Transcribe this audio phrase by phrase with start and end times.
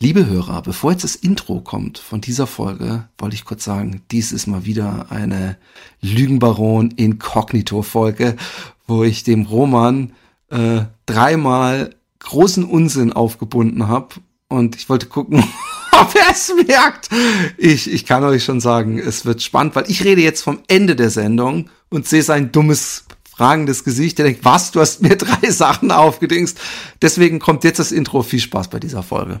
[0.00, 4.30] Liebe Hörer, bevor jetzt das Intro kommt von dieser Folge, wollte ich kurz sagen, dies
[4.30, 5.56] ist mal wieder eine
[6.00, 8.36] Lügenbaron Inkognito Folge,
[8.86, 10.12] wo ich dem Roman
[10.50, 14.14] äh, dreimal großen Unsinn aufgebunden habe
[14.46, 15.42] und ich wollte gucken,
[15.92, 17.08] ob er es merkt.
[17.56, 20.94] Ich, ich kann euch schon sagen, es wird spannend, weil ich rede jetzt vom Ende
[20.94, 25.50] der Sendung und sehe sein dummes fragendes Gesicht, der denkt, was, du hast mir drei
[25.50, 26.56] Sachen aufgedingst.
[27.02, 28.22] Deswegen kommt jetzt das Intro.
[28.22, 29.40] Viel Spaß bei dieser Folge.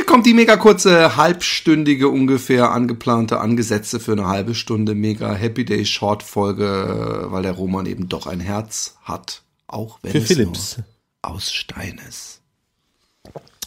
[0.00, 5.66] Hier kommt die mega kurze, halbstündige ungefähr angeplante, angesetzte für eine halbe Stunde mega Happy
[5.66, 9.42] Day Short Folge, weil der Roman eben doch ein Herz hat.
[9.66, 10.78] Auch wenn Für es Philips.
[10.78, 10.86] nur
[11.20, 12.40] aus Stein ist.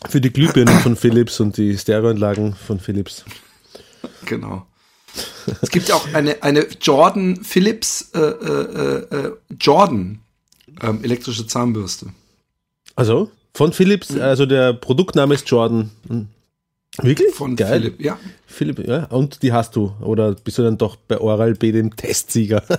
[0.10, 3.26] Für die Glühbirnen von Philips und die Stereoanlagen von Philips.
[4.26, 4.66] Genau.
[5.62, 10.20] Es gibt ja auch eine, eine Jordan Philips äh, äh, äh, Jordan
[10.82, 12.08] ähm, elektrische Zahnbürste.
[12.96, 15.92] Also, von Philips, also der Produktname ist Jordan.
[16.08, 16.28] Hm.
[17.02, 17.34] Wirklich?
[17.34, 17.80] Von Geil.
[17.82, 18.20] Philipp, ja.
[18.46, 19.06] Philipp, ja.
[19.06, 19.94] Und die hast du.
[20.02, 22.64] Oder bist du dann doch bei Oral B dem Testsieger?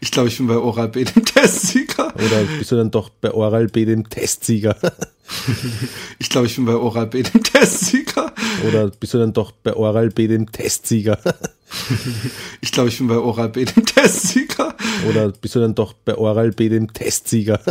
[0.00, 2.12] Ich glaube, ich bin bei Oral B dem Testsieger.
[2.14, 4.76] Oder bist du dann doch bei Oral B dem Testsieger?
[6.18, 8.32] Ich glaube, ich bin bei Oral B dem Testsieger.
[8.66, 11.18] Oder bist du dann doch bei Oral B dem Testsieger?
[12.60, 14.67] Ich glaube, ich bin bei Oral B dem Testsieger.
[15.08, 17.60] Oder bist du dann doch bei Oral B dem Testsieger?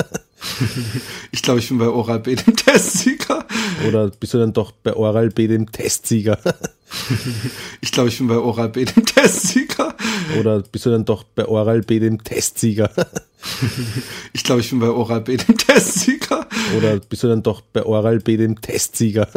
[1.32, 3.46] Ich glaube, ich bin bei Oral B dem Testsieger.
[3.88, 6.38] Oder bist du dann doch bei Oral B dem Testsieger?
[7.82, 9.96] Ich glaube, ich bin bei Oral B dem Testsieger.
[10.40, 12.92] Oder bist du dann doch bei Oral B dem Testsieger?
[14.34, 16.48] Ich glaube, ich bin bei Oral B dem Testsieger.
[16.78, 19.28] Oder bist du dann doch bei Oral B dem Testsieger?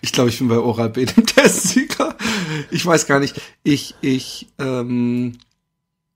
[0.00, 2.16] Ich glaube, ich bin bei Oral B dem Testsieger.
[2.70, 3.40] Ich weiß gar nicht.
[3.64, 5.38] Ich, ich, ähm,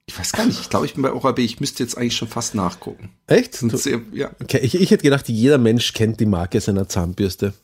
[0.07, 0.61] ich weiß gar nicht.
[0.61, 1.43] Ich glaube, ich bin bei Oral B.
[1.45, 3.11] Ich müsste jetzt eigentlich schon fast nachgucken.
[3.27, 3.55] Echt?
[3.55, 4.31] Sehr, ja.
[4.43, 7.55] Okay, ich, ich hätte gedacht, jeder Mensch kennt die Marke seiner Zahnbürste.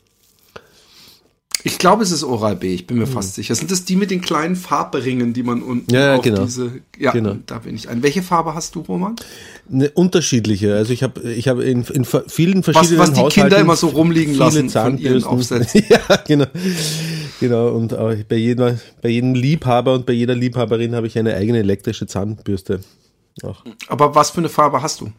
[1.64, 2.72] Ich glaube, es ist Oral B.
[2.72, 3.52] Ich bin mir fast sicher.
[3.56, 6.44] Sind das die mit den kleinen Farbringen, die man unten Ja, ja, auf genau.
[6.44, 7.36] diese, ja, Genau.
[7.46, 8.00] da bin ich ein.
[8.04, 9.16] Welche Farbe hast du, Roman?
[9.70, 10.76] Eine unterschiedliche.
[10.76, 13.74] Also ich habe ich hab in, in vielen Was, verschiedenen was die Kinder Haushalten immer
[13.76, 15.24] so rumliegen lassen von ihren Zahnbürsten.
[15.64, 15.82] Aufsätzen.
[15.88, 16.46] ja, genau.
[17.40, 17.96] Genau, und
[18.28, 22.80] bei, jeder, bei jedem Liebhaber und bei jeder Liebhaberin habe ich eine eigene elektrische Zahnbürste.
[23.42, 23.62] Auch.
[23.88, 25.12] Aber was für eine Farbe hast du?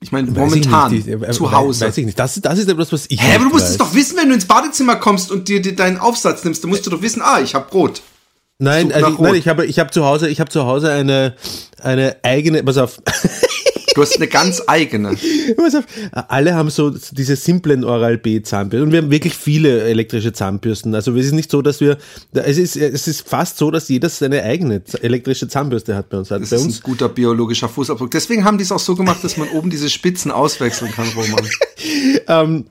[0.00, 1.86] Ich meine, Weiß momentan, ich nicht, die- äh, zu Hause.
[1.86, 2.18] Weiß ich nicht.
[2.18, 3.78] Das, ist- das ist etwas, was ich Hä, aber du musst es weiß.
[3.78, 6.84] doch wissen, wenn du ins Badezimmer kommst und dir, dir deinen Aufsatz nimmst, dann musst
[6.86, 8.02] du doch wissen, ah, ich habe Brot.
[8.58, 9.36] Nein, also, nein, Rot.
[9.36, 11.34] ich habe, ich habe zu Hause, ich habe zu Hause eine,
[11.82, 13.00] eine eigene, pass auf,
[13.94, 15.16] Du hast eine ganz eigene.
[16.12, 20.94] alle haben so diese simplen Oral-B Zahnbürsten und wir haben wirklich viele elektrische Zahnbürsten.
[20.94, 21.98] Also es ist nicht so, dass wir,
[22.32, 26.28] es ist, es ist fast so, dass jeder seine eigene elektrische Zahnbürste hat bei uns.
[26.28, 28.10] Das bei ist ein uns guter biologischer Fußabdruck.
[28.10, 31.48] Deswegen haben die es auch so gemacht, dass man oben diese Spitzen auswechseln kann, Roman.
[32.28, 32.64] ähm,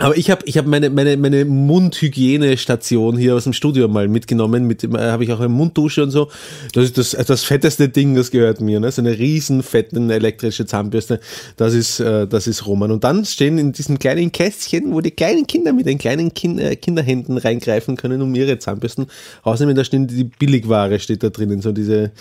[0.00, 4.66] aber ich habe ich hab meine, meine, meine Mundhygienestation hier aus dem Studio mal mitgenommen.
[4.66, 6.30] Mit äh, habe ich auch eine Munddusche und so.
[6.72, 8.80] Das ist das, das fetteste Ding, das gehört mir.
[8.80, 8.90] Ne?
[8.90, 11.20] So eine riesen fetten elektrische Zahnbürste.
[11.56, 12.90] Das ist, äh, das ist Roman.
[12.90, 16.60] Und dann stehen in diesem kleinen Kästchen, wo die kleinen Kinder mit den kleinen kind,
[16.60, 19.06] äh, Kinderhänden reingreifen können, um ihre Zahnbürsten
[19.44, 19.76] rausnehmen.
[19.76, 21.60] Da stehen die Billigware, steht da drinnen.
[21.60, 22.12] So diese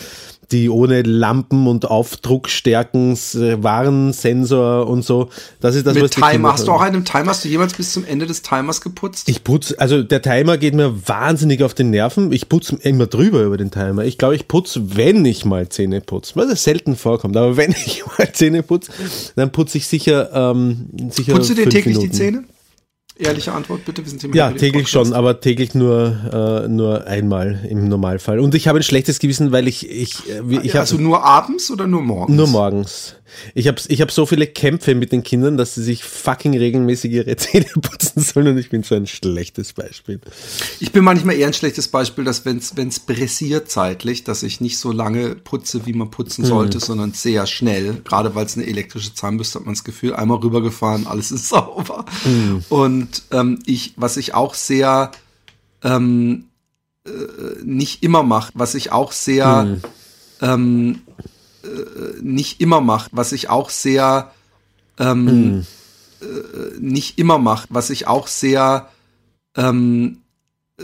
[0.51, 5.30] die ohne Lampen und Aufdruckstärken, äh, Warensensor und so.
[5.60, 6.54] Das ist das, Mit was Timer.
[6.54, 7.31] Hast du auch einen Timer?
[7.31, 9.30] Hast du jemals bis zum Ende des Timers geputzt?
[9.30, 12.31] Ich putze, also der Timer geht mir wahnsinnig auf den Nerven.
[12.31, 14.04] Ich putze immer drüber über den Timer.
[14.06, 17.72] Ich glaube, ich putze, wenn ich mal Zähne putze, was es selten vorkommt, aber wenn
[17.72, 18.92] ich mal Zähne putze,
[19.36, 22.12] dann putze ich sicher, ähm, sicher Putzt du dir täglich Minuten.
[22.12, 22.44] die Zähne?
[23.19, 24.01] Ehrliche Antwort bitte.
[24.04, 28.39] Wir sind hier Ja, täglich schon, aber täglich nur, äh, nur einmal im Normalfall.
[28.39, 31.21] Und ich habe ein schlechtes Gewissen, weil ich, ich, äh, wie- ich habe also nur
[31.25, 32.38] abends oder nur morgens?
[32.38, 33.16] nur morgens.
[33.53, 37.11] Ich habe ich hab so viele Kämpfe mit den Kindern, dass sie sich fucking regelmäßig
[37.11, 40.19] ihre Zähne putzen sollen und ich bin so ein schlechtes Beispiel.
[40.79, 44.77] Ich bin manchmal eher ein schlechtes Beispiel, dass wenn es pressiert zeitlich, dass ich nicht
[44.77, 48.01] so lange putze, wie man putzen sollte, sondern sehr schnell.
[48.03, 52.05] Gerade weil es eine elektrische Zahnbürste hat man das Gefühl, einmal rübergefahren, alles ist sauber.
[52.69, 55.11] Und ähm, ich, was ich auch sehr
[55.83, 56.45] ähm,
[57.05, 59.77] äh, nicht immer mache, was ich auch sehr
[60.41, 61.08] ähm, äh,
[62.21, 64.31] nicht immer mache, was ich auch sehr
[64.98, 65.66] ähm,
[66.21, 66.25] äh,
[66.80, 68.89] nicht immer mache, was ich auch sehr
[69.56, 70.19] ähm,
[70.80, 70.83] äh,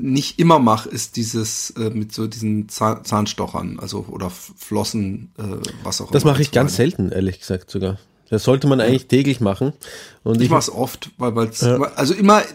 [0.00, 5.42] nicht immer mache, ist dieses äh, mit so diesen Zahn Zahnstochern, also oder Flossen, äh,
[5.84, 6.32] was auch Das immer.
[6.32, 7.98] mache ich ganz selten, ehrlich gesagt sogar.
[8.30, 9.74] Das sollte man eigentlich täglich machen.
[10.24, 12.46] Und Ich ich, mache es oft, weil weil's, also immer äh,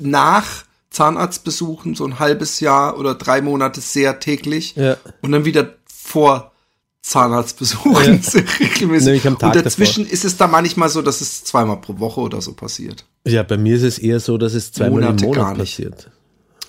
[0.00, 4.96] nach Zahnarztbesuchen so ein halbes Jahr oder drei Monate sehr täglich Ja.
[5.22, 6.52] und dann wieder vor
[7.02, 8.42] Zahnarztbesuchen Ja.
[8.60, 9.26] regelmäßig.
[9.26, 13.04] Und dazwischen ist es da manchmal so, dass es zweimal pro Woche oder so passiert.
[13.26, 16.10] ja, bei mir ist es eher so, dass es zweimal Monate im Monat passiert.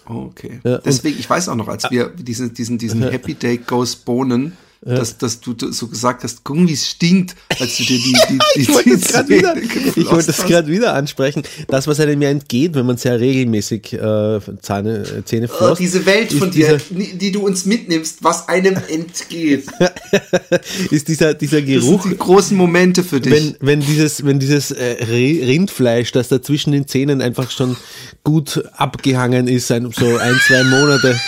[0.08, 0.60] Oh, okay.
[0.64, 4.58] Ja, Deswegen, ich weiß auch noch, als wir diesen, diesen, diesen Happy Day Goes Bohnen,
[4.82, 8.38] dass, dass du so gesagt hast, guck, wie es stinkt, als du dir die, die,
[8.56, 11.44] die, Ich wollte das gerade wieder, Zähne ich wollte das gerade wieder ansprechen.
[11.68, 15.78] Das, was einem ja entgeht, wenn man sehr regelmäßig äh, Zähne, äh, Zähne Oh, floss,
[15.80, 19.66] diese Welt von dir, dieser- die du uns mitnimmst, was einem entgeht.
[20.92, 23.34] ist dieser, dieser Das Geruch, sind die großen Momente für dich.
[23.34, 27.76] wenn, wenn dieses, wenn dieses äh, Rindfleisch, das da zwischen den Zähnen einfach schon
[28.24, 31.20] gut abgehangen ist, ein, so ein, zwei Monate,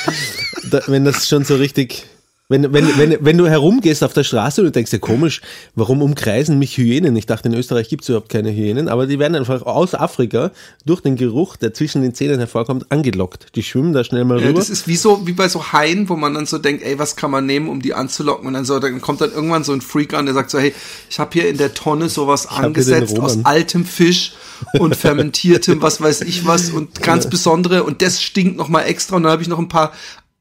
[0.70, 2.06] da, wenn das schon so richtig,
[2.52, 5.42] wenn, wenn, wenn, wenn du herumgehst auf der Straße und du denkst ja komisch,
[5.74, 7.16] warum umkreisen mich Hyänen?
[7.16, 10.52] Ich dachte, in Österreich gibt es überhaupt keine Hyänen, aber die werden einfach aus Afrika
[10.86, 13.56] durch den Geruch, der zwischen den Zähnen hervorkommt, angelockt.
[13.56, 14.60] Die schwimmen da schnell mal ja, rüber.
[14.60, 17.16] das ist wie so, wie bei so Haien, wo man dann so denkt, ey, was
[17.16, 18.48] kann man nehmen, um die anzulocken?
[18.48, 20.74] Und dann so, dann kommt dann irgendwann so ein Freak an, der sagt so, hey,
[21.10, 24.34] ich habe hier in der Tonne sowas den angesetzt aus altem Fisch
[24.74, 29.16] und fermentiertem, was weiß ich was und ganz besondere und das stinkt noch mal extra
[29.16, 29.92] und dann habe ich noch ein paar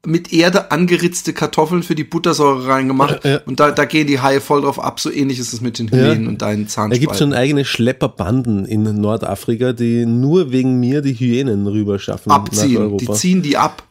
[0.05, 3.41] mit Erde angeritzte Kartoffeln für die Buttersäure reingemacht Ja, ja.
[3.45, 5.91] und da, da gehen die Haie voll drauf ab, so ähnlich ist es mit den
[5.91, 6.99] Hyänen und deinen Da Zahnspalten.
[6.99, 12.29] gibt es schon eigene Schlepperbanden in Nordafrika, die nur wegen mir die Hyänen rüber schaffen
[12.29, 12.77] nach abziehen.
[12.77, 12.97] Europa.
[13.05, 13.83] Die ziehen die ab.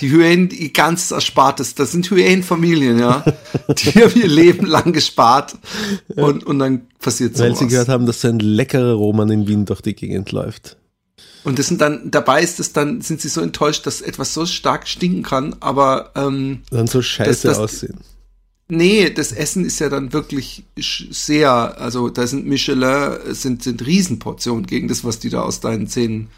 [0.00, 3.24] Die Hyänen, die ganz Erspartes, das sind Hyänenfamilien, ja.
[3.78, 5.56] Die haben ihr Leben lang gespart
[6.14, 7.94] und, und dann passiert Weil sie gehört sowas.
[7.94, 10.76] haben, dass so ein leckerer Roman in Wien durch die Gegend läuft.
[11.46, 14.46] Und das sind dann, dabei ist es dann, sind sie so enttäuscht, dass etwas so
[14.46, 18.00] stark stinken kann, aber ähm, Dann so scheiße das- aussehen.
[18.68, 24.66] nee, das Essen ist ja dann wirklich sehr, also da sind Michelin, sind, sind Riesenportionen
[24.66, 26.30] gegen das, was die da aus deinen Zähnen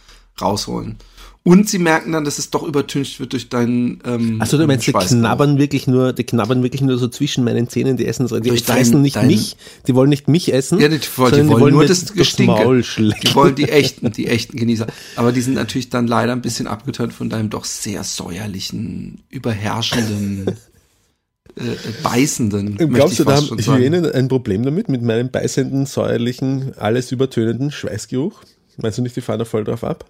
[0.42, 0.96] rausholen.
[1.44, 4.86] Und sie merken dann, dass es doch übertüncht wird durch deinen ähm, Achso, du meinst,
[4.86, 8.38] die knabbern wirklich nur, die knabbern wirklich nur so zwischen meinen Zähnen, die essen so,
[8.38, 9.56] die fressen dein- nicht dein- mich,
[9.86, 12.82] die wollen nicht mich essen, Ja, die, wollen- die wollen nur das Gestinke.
[13.22, 14.88] Die wollen die echten, die echten Genießer.
[15.16, 20.48] Aber die sind natürlich dann leider ein bisschen abgetönt von deinem doch sehr säuerlichen, überherrschenden,
[21.56, 23.58] äh, äh, beißenden, Glaubst du, da haben.
[23.58, 28.42] Hyänen ein Problem damit, mit meinem beißenden, säuerlichen, alles übertönenden Schweißgeruch?
[28.76, 30.04] Meinst du nicht, die fahren da voll drauf ab?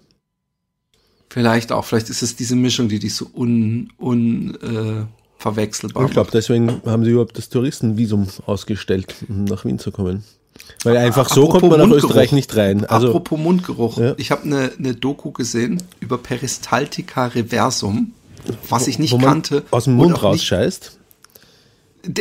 [1.29, 5.05] Vielleicht auch, vielleicht ist es diese Mischung, die dich so un, un äh,
[5.37, 10.23] verwechselbar Ich glaube, deswegen haben sie überhaupt das Touristenvisum ausgestellt, um nach Wien zu kommen.
[10.83, 12.09] Weil einfach so Apropos kommt man nach Mundgeruch.
[12.09, 12.85] Österreich nicht rein.
[12.85, 13.97] Also, Apropos Mundgeruch.
[13.97, 14.13] Ja.
[14.17, 18.13] Ich habe eine ne Doku gesehen über Peristaltica reversum,
[18.67, 19.63] was ich nicht kannte.
[19.71, 20.97] aus dem und Mund rausscheißt.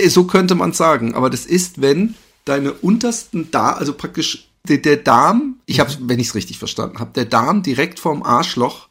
[0.08, 4.96] So könnte man sagen, aber das ist, wenn deine untersten Darm, also praktisch der, der
[4.98, 8.88] Darm, ich habe, wenn ich es richtig verstanden habe, der Darm direkt vorm Arschloch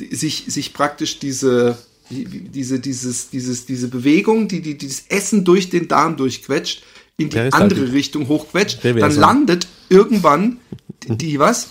[0.00, 1.76] die- sich, sich praktisch diese,
[2.10, 6.82] diese, dieses, dieses, diese Bewegung, die, die dieses Essen durch den Darm durchquetscht,
[7.16, 9.20] in die andere Richtung hochquetscht, dann Reversum.
[9.20, 10.58] landet irgendwann
[11.02, 11.68] die, die was?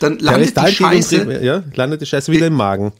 [0.00, 2.92] Dann landet die Peristaltik und Scheiße ja, landet die Scheiße wieder im Magen.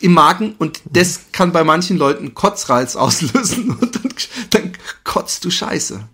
[0.00, 4.12] im Magen und das kann bei manchen Leuten Kotzreiz auslösen und dann,
[4.50, 4.72] dann
[5.04, 6.06] kotzt du Scheiße.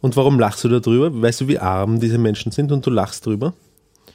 [0.00, 1.10] Und warum lachst du darüber?
[1.22, 3.54] Weißt du, wie arm diese Menschen sind und du lachst drüber?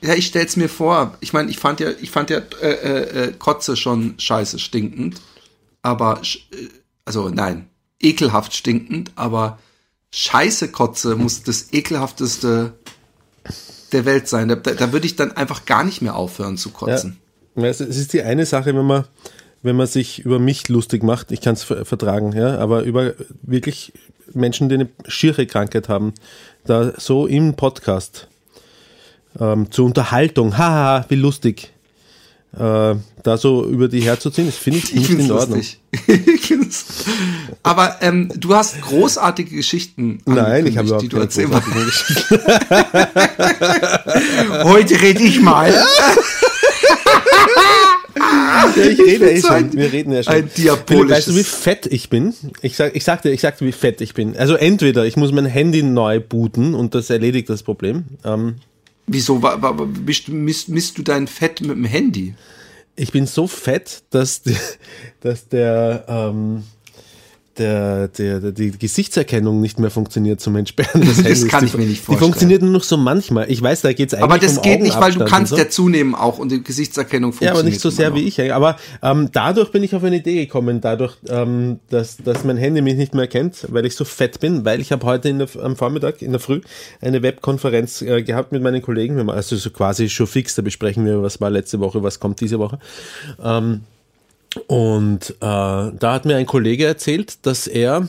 [0.02, 1.18] Ja, ich stell's mir vor.
[1.20, 5.22] Ich meine, ich fand ja, ich fand ja äh, äh, äh, Kotze schon scheiße stinkend,
[5.82, 6.22] aber
[6.52, 6.68] äh,
[7.06, 7.68] also nein,
[8.00, 9.60] ekelhaft stinkend, aber
[10.14, 12.74] Scheiße Kotze muss das ekelhafteste
[13.94, 14.50] der Welt sein.
[14.50, 17.18] Da, da, würde ich dann einfach gar nicht mehr aufhören zu kotzen.
[17.56, 19.06] Ja, es ist die eine Sache, wenn man,
[19.64, 23.94] wenn man sich über mich lustig macht, ich kann es vertragen, ja, aber über wirklich
[24.34, 26.14] Menschen, die eine schiere Krankheit haben,
[26.66, 28.28] da so im Podcast
[29.40, 31.72] ähm, zur Unterhaltung, haha, wie lustig,
[32.54, 35.62] äh, da so über die herzuziehen, das finde ich Ich nicht in Ordnung.
[37.64, 40.22] Aber ähm, du hast großartige Geschichten.
[40.26, 41.52] Nein, ich habe die du Geschichten.
[44.64, 45.74] Heute rede ich mal.
[48.18, 49.56] Ja, ich rede eh so schon.
[49.58, 50.34] ein- Wir reden ja schon.
[50.34, 52.34] ein diabolisches- Weißt du, wie fett ich bin?
[52.62, 54.36] Ich sag, ich sagte, ich sagte, wie fett ich bin.
[54.38, 58.06] Also entweder ich muss mein Handy neu booten und das erledigt das Problem.
[58.26, 58.56] Ähm,
[59.08, 62.34] Wieso wa- wa- misst, misst, misst du dein Fett mit dem Handy?
[62.98, 64.42] ich bin so fett, dass,
[65.22, 66.64] dass der, ähm,
[67.58, 71.48] der, der, der, die Gesichtserkennung nicht mehr funktioniert zum Entsperren Das Handys.
[71.48, 72.20] kann Die- ich mir nicht Die vorstellen.
[72.32, 73.52] funktioniert nur noch so manchmal.
[73.52, 75.58] Ich weiß, da geht's eigentlich Aber das um geht nicht, weil du kannst so.
[75.58, 77.56] ja zunehmen auch und die Gesichtserkennung Ja, funktioniert.
[77.60, 78.52] aber nicht so sehr wie ich.
[78.54, 82.82] Aber ähm, dadurch bin ich auf eine Idee gekommen, dadurch, ähm, dass, dass mein Handy
[82.82, 85.48] mich nicht mehr kennt, weil ich so fett bin, weil ich habe heute in der,
[85.62, 86.62] am Vormittag, in der Früh,
[87.02, 89.30] eine Webkonferenz äh, gehabt mit meinen Kollegen.
[89.30, 92.60] Also so quasi schon fix, da besprechen wir, was war letzte Woche, was kommt diese
[92.60, 92.80] Woche.
[93.44, 93.82] Ähm,
[94.68, 98.08] und äh, da hat mir ein Kollege erzählt, dass er,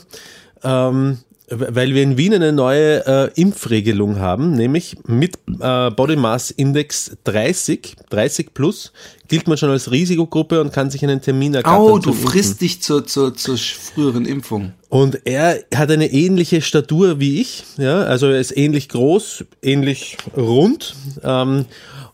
[0.63, 1.19] ähm,
[1.49, 7.15] weil wir in Wien eine neue äh, Impfregelung haben, nämlich mit äh, Body Mass Index
[7.23, 8.91] 30, 30 plus,
[9.27, 11.81] gilt man schon als Risikogruppe und kann sich einen Termin ergattern.
[11.81, 14.73] Oh, du frisst dich zur, zur, zur früheren Impfung.
[14.89, 20.17] Und er hat eine ähnliche Statur wie ich, ja, also er ist ähnlich groß, ähnlich
[20.35, 20.95] rund.
[21.23, 21.65] Ähm,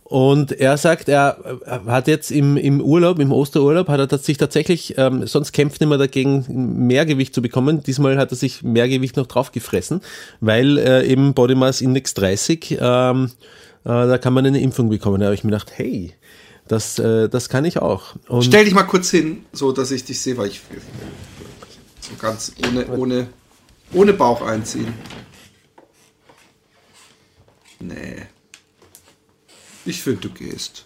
[0.09, 1.37] und er sagt, er
[1.85, 5.85] hat jetzt im, im Urlaub, im Osterurlaub, hat er sich tatsächlich, ähm, sonst kämpft er
[5.85, 6.45] immer dagegen,
[6.87, 7.83] mehr Gewicht zu bekommen.
[7.83, 10.01] Diesmal hat er sich mehr Gewicht noch drauf gefressen,
[10.41, 13.27] weil äh, eben Body Mass Index 30, ähm, äh,
[13.83, 15.19] da kann man eine Impfung bekommen.
[15.19, 16.15] Da habe ich mir gedacht, hey,
[16.67, 18.15] das, äh, das kann ich auch.
[18.27, 20.61] Und Stell dich mal kurz hin, so dass ich dich sehe, weil ich
[22.01, 23.27] so ganz ohne, ohne,
[23.93, 24.91] ohne Bauch einziehen.
[27.79, 28.25] Nee.
[29.89, 30.85] Ich finde, du gehst.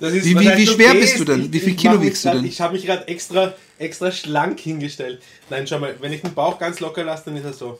[0.00, 1.00] Das ist Wie- wie- wie schwer okay.
[1.00, 1.40] bist du denn?
[1.44, 2.44] Ich- Wie viel Kilo wiegst du grad- denn?
[2.46, 5.20] Ich habe mich gerade extra, extra schlank hingestellt.
[5.50, 7.78] Nein, schau mal, wenn ich den Bauch ganz locker lasse, dann ist er so.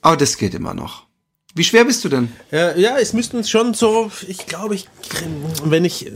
[0.00, 1.04] Aber das geht immer noch.
[1.54, 2.32] Wie schwer bist du denn?
[2.50, 4.86] Ja, ja, es müssten schon so, ich glaube, ich,
[5.64, 6.10] wenn ich,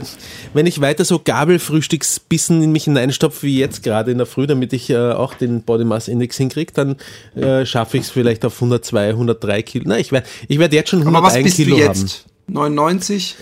[0.53, 4.73] wenn ich weiter so Gabelfrühstücksbissen in mich hineinstopfe wie jetzt gerade in der Früh, damit
[4.73, 6.95] ich äh, auch den Body Mass Index hinkriege, dann
[7.35, 9.85] äh, schaffe ich es vielleicht auf 102, 103 Kilo.
[9.87, 12.09] Na, ich werde, ich werde jetzt schon Aber was 101 bist Kilo du haben.
[12.47, 12.53] Jetzt?
[12.53, 13.35] 99?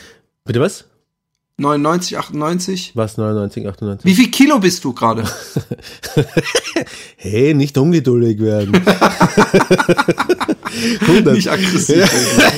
[0.45, 0.85] Bitte was?
[1.57, 2.91] 99, 98?
[2.95, 4.05] Was, 99, 98?
[4.05, 5.23] Wie viel Kilo bist du gerade?
[7.17, 8.75] Hey, nicht ungeduldig werden.
[11.01, 11.33] 100.
[11.33, 12.07] Nicht aggressiv.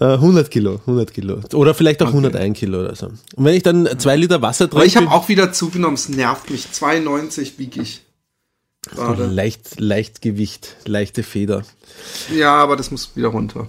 [0.00, 1.40] Äh, 100 Kilo, 100 Kilo.
[1.54, 3.06] Oder vielleicht auch 101 Kilo oder so.
[3.06, 6.08] Und wenn ich dann zwei Liter Wasser Aber trinke, ich habe auch wieder zugenommen, es
[6.08, 6.70] nervt mich.
[6.72, 8.02] 92 wiege ich.
[8.94, 11.62] Leicht, leicht Gewicht, leichte Feder.
[12.34, 13.68] Ja, aber das muss wieder runter.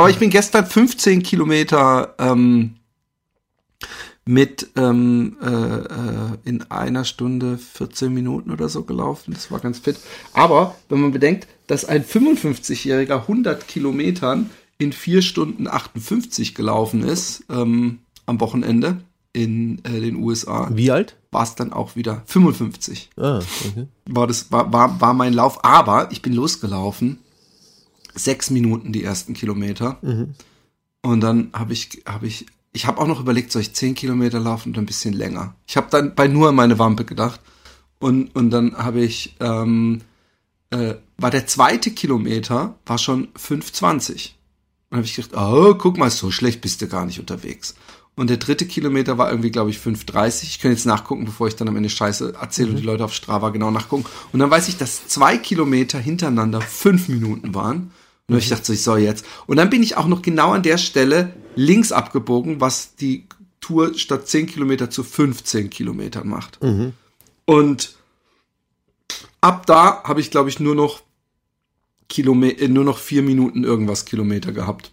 [0.00, 2.76] Aber ich bin gestern 15 Kilometer ähm,
[4.24, 5.86] mit ähm, äh, äh,
[6.44, 9.34] in einer Stunde 14 Minuten oder so gelaufen.
[9.34, 9.96] Das war ganz fit.
[10.32, 17.44] Aber wenn man bedenkt, dass ein 55-Jähriger 100 Kilometern in 4 Stunden 58 gelaufen ist
[17.50, 18.98] ähm, am Wochenende
[19.32, 21.16] in äh, den USA, Wie alt?
[21.30, 23.86] war es dann auch wieder 55 Ah, okay.
[24.06, 25.64] war das war, war, war mein Lauf.
[25.64, 27.18] Aber ich bin losgelaufen,
[28.24, 29.98] sechs Minuten die ersten Kilometer.
[31.02, 34.38] Und dann habe ich, habe ich, ich habe auch noch überlegt, soll ich zehn Kilometer
[34.38, 35.54] laufen oder ein bisschen länger.
[35.66, 37.40] Ich habe dann bei nur an meine Wampe gedacht.
[37.98, 40.00] Und, und dann habe ich, ähm,
[40.70, 44.30] äh, war der zweite Kilometer, war schon 5,20.
[44.90, 47.74] Und habe ich gedacht, oh, guck mal, so schlecht bist du gar nicht unterwegs.
[48.16, 50.42] Und der dritte Kilometer war irgendwie, glaube ich, 5,30.
[50.42, 53.14] Ich kann jetzt nachgucken, bevor ich dann am Ende Scheiße erzähle und die Leute auf
[53.14, 54.04] Strava genau nachgucken.
[54.32, 57.92] Und dann weiß ich, dass zwei Kilometer hintereinander fünf Minuten waren.
[58.32, 59.24] Und ich dachte so, ich soll jetzt.
[59.46, 63.26] Und dann bin ich auch noch genau an der Stelle links abgebogen, was die
[63.60, 66.58] Tour statt 10 Kilometer zu 15 Kilometern macht.
[67.44, 67.94] Und
[69.40, 71.02] ab da habe ich, glaube ich, nur noch
[72.08, 74.92] Kilometer, nur noch vier Minuten irgendwas Kilometer gehabt.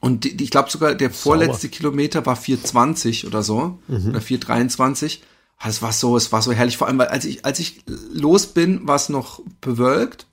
[0.00, 3.78] Und die, die, ich glaube sogar, der vorletzte Kilometer war 420 oder so.
[4.10, 5.22] Oder 423.
[5.58, 6.76] Ah, Es war so, es war so herrlich.
[6.76, 10.26] Vor allem, weil als ich, als ich los bin, war es noch bewölkt.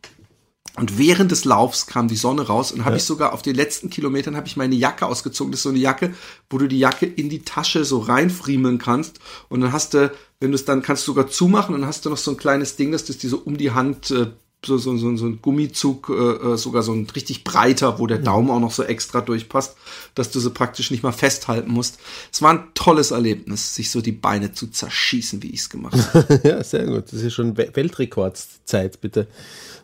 [0.78, 3.90] Und während des Laufs kam die Sonne raus und habe ich sogar auf den letzten
[3.90, 5.52] Kilometern habe ich meine Jacke ausgezogen.
[5.52, 6.14] Das ist so eine Jacke,
[6.50, 9.20] wo du die Jacke in die Tasche so reinfriemeln kannst.
[9.48, 12.06] Und dann hast du, wenn du es dann kannst du sogar zumachen und dann hast
[12.06, 14.28] du noch so ein kleines Ding, dass das dir so um die Hand äh,
[14.66, 18.18] so, so, so, so ein Gummizug, äh, äh, sogar so ein richtig breiter, wo der
[18.20, 19.76] Daumen auch noch so extra durchpasst,
[20.16, 22.00] dass du sie praktisch nicht mal festhalten musst.
[22.32, 25.98] Es war ein tolles Erlebnis, sich so die Beine zu zerschießen, wie ich es gemacht
[26.14, 26.42] habe.
[26.48, 27.06] ja, sehr gut.
[27.12, 29.28] Das ist schon We- Weltrekordzeit, bitte,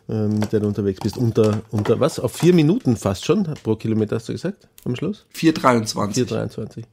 [0.08, 1.16] ähm, mit der du unterwegs bist.
[1.16, 2.18] Unter, unter was?
[2.18, 5.24] Auf vier Minuten fast schon pro Kilometer, hast du gesagt, am Schluss?
[5.36, 6.26] 4,23.
[6.28, 6.84] 4,23.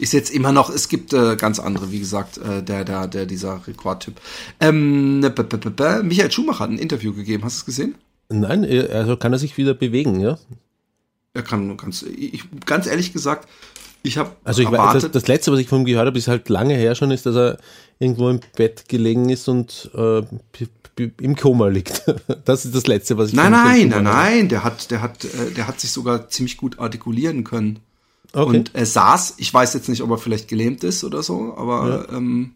[0.00, 3.26] Ist jetzt immer noch, es gibt äh, ganz andere, wie gesagt, äh, der, der, der,
[3.26, 4.14] dieser Rekordtyp.
[4.58, 7.94] Ähm, Michael Schumacher hat ein Interview gegeben, hast du es gesehen?
[8.30, 10.38] Nein, äh, also kann er sich wieder bewegen, ja?
[11.34, 13.46] Er kann ganz, ich, ganz ehrlich gesagt,
[14.02, 16.16] ich habe Also ich weiß, das, erwartet, das letzte, was ich von ihm gehört habe,
[16.18, 17.58] ist halt lange her schon, ist, dass er
[17.98, 20.22] irgendwo im Bett gelegen ist und äh,
[21.20, 22.04] im Koma liegt.
[22.46, 24.04] Das ist das letzte, was ich nein, von nein, nein, habe.
[24.04, 27.80] nein, der hat, der hat, äh, der hat sich sogar ziemlich gut artikulieren können.
[28.32, 28.58] Okay.
[28.58, 32.08] Und er saß, ich weiß jetzt nicht, ob er vielleicht gelähmt ist oder so, aber
[32.12, 32.54] ähm,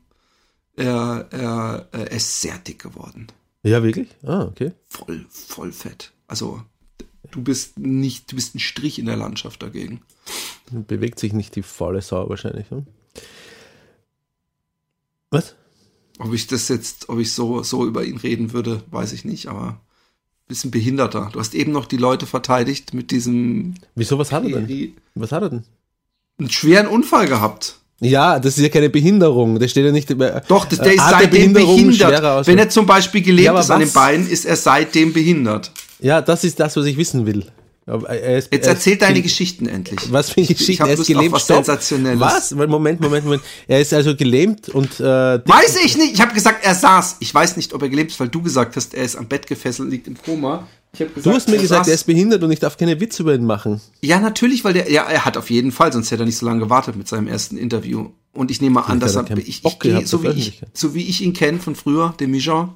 [0.77, 3.27] er, er, er ist sehr dick geworden.
[3.63, 4.09] ja, wirklich?
[4.25, 4.73] Ah, okay.
[4.89, 6.13] Voll, voll fett.
[6.29, 6.63] Also,
[7.31, 10.03] du bist nicht, du bist ein Strich in der Landschaft dagegen.
[10.71, 12.71] Bewegt sich nicht die faule Sau wahrscheinlich.
[12.71, 12.87] Ne?
[15.31, 15.57] Was?
[16.19, 19.49] Ob ich das jetzt, ob ich so, so über ihn reden würde, weiß ich nicht,
[19.49, 19.81] aber
[20.47, 21.31] bisschen behinderter.
[21.33, 24.95] Du hast eben noch die Leute verteidigt mit diesem Wieso, was hat er denn?
[25.15, 25.65] Was hat er denn?
[26.39, 27.79] einen schweren Unfall gehabt.
[28.01, 29.59] Ja, das ist ja keine Behinderung.
[29.61, 30.11] Das steht ja nicht.
[30.11, 32.47] Äh, Doch, das, der äh, ist der seitdem Behinderung schwerer behindert.
[32.49, 33.95] Wenn er zum Beispiel gelähmt Ja, ist an den was?
[33.95, 35.71] Beinen, ist er seitdem behindert.
[36.01, 37.47] Ja, das ist das, was ich wissen will.
[37.87, 40.01] Aber er ist, Jetzt er erzähl deine ge- Geschichten endlich.
[40.11, 40.83] Was für Ich Geschichte?
[40.83, 41.33] hab Er ist Lust auf gelähmt.
[41.35, 41.47] was.
[41.47, 42.21] Sensationelles.
[42.21, 42.51] Was?
[42.53, 43.43] Moment, Moment, Moment.
[43.69, 46.15] Er ist also gelähmt und äh, Weiß ich nicht.
[46.15, 47.17] Ich habe gesagt, er saß.
[47.21, 49.47] Ich weiß nicht, ob er gelebt ist, weil du gesagt hast, er ist am Bett
[49.47, 50.67] gefesselt, liegt im Koma.
[50.95, 51.89] Ich gesagt, du hast mir gesagt, saß.
[51.89, 53.81] er ist behindert und ich darf keine Witze über ihn machen.
[54.01, 56.47] Ja, natürlich, weil der, ja, er hat auf jeden Fall, sonst hätte er nicht so
[56.47, 58.11] lange gewartet mit seinem ersten Interview.
[58.33, 61.03] Und ich nehme an, dass er, er ich, ich gehabt so wie ich, so wie
[61.07, 62.75] ich ihn kenne von früher, dem Mijan,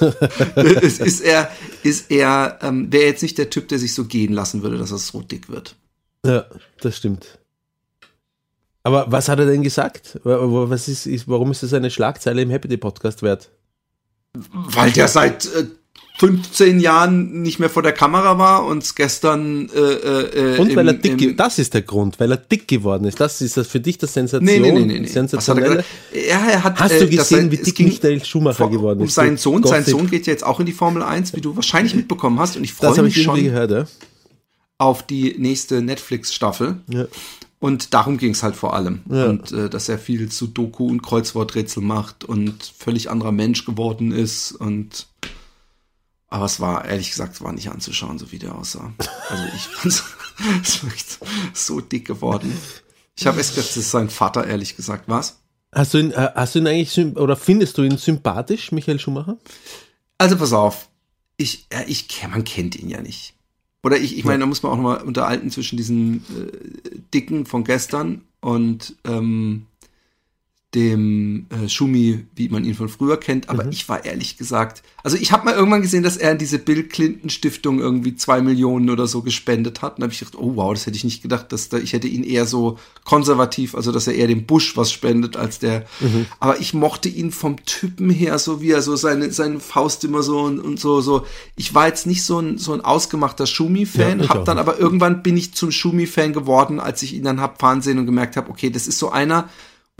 [0.82, 1.50] ist, ist er,
[1.82, 4.90] ist er, ähm, wäre jetzt nicht der Typ, der sich so gehen lassen würde, dass
[4.90, 5.74] er so dick wird.
[6.24, 6.44] Ja,
[6.80, 7.38] das stimmt.
[8.82, 10.18] Aber was hat er denn gesagt?
[10.24, 13.50] Wa- wa- Was ist, ist, warum ist das eine Schlagzeile im Happy Day Podcast wert?
[14.32, 15.66] Weil der seit äh,
[16.20, 20.88] 15 Jahren nicht mehr vor der Kamera war und gestern äh, äh, Und im, weil
[20.88, 23.18] er dick, im, das ist der Grund, weil er dick geworden ist.
[23.20, 24.44] Das ist das für dich das Sensation.
[24.44, 25.06] Nee, nee, nee, nee.
[25.06, 25.68] er Sensationelle.
[25.76, 25.88] gesagt?
[26.12, 29.06] Ja, er hat, Hast äh, du gesehen, er- wie dick Michael Schumacher vor- geworden um
[29.06, 29.14] ist?
[29.14, 29.62] seinen Sohn.
[29.62, 29.98] Sein Gossip.
[29.98, 32.54] Sohn geht jetzt auch in die Formel 1, wie du wahrscheinlich mitbekommen hast.
[32.58, 33.86] Und ich freue ich mich schon gehört, ja.
[34.76, 36.76] auf die nächste Netflix-Staffel.
[36.88, 37.06] ja.
[37.60, 39.00] Und darum ging es halt vor allem.
[39.10, 39.26] Ja.
[39.26, 44.52] Und äh, dass er viel Sudoku und Kreuzworträtsel macht und völlig anderer Mensch geworden ist.
[44.52, 45.06] Und
[46.30, 48.92] aber es war, ehrlich gesagt, es war nicht anzuschauen, so wie der aussah.
[49.28, 51.04] Also ich fand es wirklich
[51.52, 52.56] so dick geworden.
[53.16, 55.04] Ich habe es gedacht, das ist sein Vater, ehrlich gesagt.
[55.08, 55.40] Was?
[55.72, 59.38] Hast du ihn, äh, hast du ihn eigentlich, oder findest du ihn sympathisch, Michael Schumacher?
[60.18, 60.88] Also pass auf,
[61.36, 63.34] ich, ja, ich, man kennt ihn ja nicht.
[63.82, 67.64] Oder ich, ich meine, da muss man auch nochmal unterhalten zwischen diesen äh, Dicken von
[67.64, 69.66] gestern und ähm,
[70.74, 73.48] dem äh, Schumi, wie man ihn von früher kennt.
[73.48, 76.60] Aber ich war ehrlich gesagt, also ich habe mal irgendwann gesehen, dass er in diese
[76.60, 79.94] Bill Clinton Stiftung irgendwie zwei Millionen oder so gespendet hat.
[79.94, 81.92] Und da habe ich gedacht, oh wow, das hätte ich nicht gedacht, dass da, ich
[81.92, 85.86] hätte ihn eher so konservativ, also dass er eher dem Bush was spendet als der.
[86.38, 90.22] Aber ich mochte ihn vom Typen her, so wie er so seine, seine Faust immer
[90.22, 91.26] so und, und so, so.
[91.56, 94.68] Ich war jetzt nicht so ein, so ein ausgemachter Schumi-Fan, Ja, hab dann nicht.
[94.68, 98.06] aber irgendwann bin ich zum Schumi-Fan geworden, als ich ihn dann hab fahren sehen und
[98.06, 99.48] gemerkt habe, okay, das ist so einer,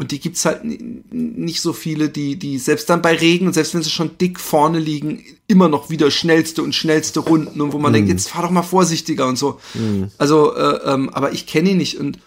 [0.00, 3.74] und die gibt's halt nicht so viele, die, die selbst dann bei Regen und selbst
[3.74, 7.78] wenn sie schon dick vorne liegen, immer noch wieder schnellste und schnellste Runden und wo
[7.78, 9.60] man denkt, jetzt fahr doch mal vorsichtiger und so.
[10.16, 12.18] Also, äh, ähm, aber ich kenne ihn nicht und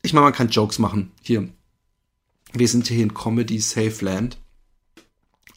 [0.00, 1.12] ich meine, man kann Jokes machen.
[1.20, 1.46] Hier.
[2.54, 4.38] Wir sind hier in Comedy Safe Land.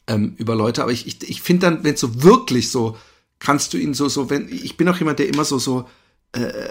[0.08, 2.98] Ähm, über Leute, aber ich, ich, ich finde dann, wenn so wirklich so,
[3.38, 5.88] kannst du ihn so, so, wenn, ich bin auch jemand, der immer so, so,
[6.32, 6.68] äh,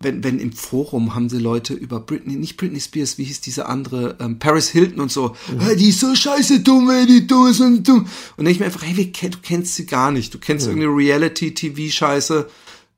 [0.00, 3.66] wenn, wenn im Forum haben sie Leute über Britney, nicht Britney Spears, wie hieß diese
[3.66, 7.48] andere, ähm, Paris Hilton und so, "Ah, die ist so scheiße dumm, ey, die dumm
[7.48, 8.00] ist und dumm.
[8.02, 10.32] Und dann denke ich mir einfach, hey, wie, du kennst sie gar nicht.
[10.32, 12.48] Du kennst irgendeine Reality-TV-Scheiße.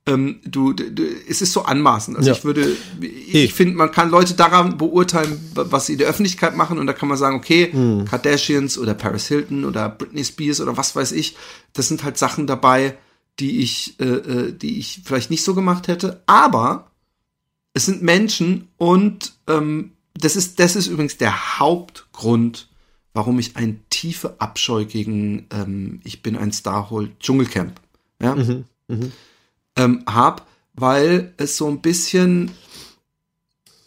[0.07, 2.17] Ähm, du, du, du, es ist so anmaßend.
[2.17, 2.37] Also Ja.
[2.37, 6.57] ich würde, ich, ich finde, man kann Leute daran beurteilen, was sie in der Öffentlichkeit
[6.57, 8.05] machen und da kann man sagen, okay, Hm.
[8.07, 11.37] Kardashians oder Paris Hilton oder Britney Spears oder was weiß ich,
[11.75, 12.97] das sind halt Sachen dabei,
[13.39, 16.90] die ich, äh, äh, die ich vielleicht nicht so gemacht hätte, aber
[17.75, 22.69] es sind Menschen und ähm, das ist, das ist übrigens der Hauptgrund,
[23.15, 27.81] warum ich ein tiefe Abscheu gegen ähm, Ich bin ein Starhole Dschungelcamp.
[28.21, 28.35] Ja?
[28.35, 29.13] Mhm, mhm.
[29.77, 32.51] ähm, hab, weil es so ein bisschen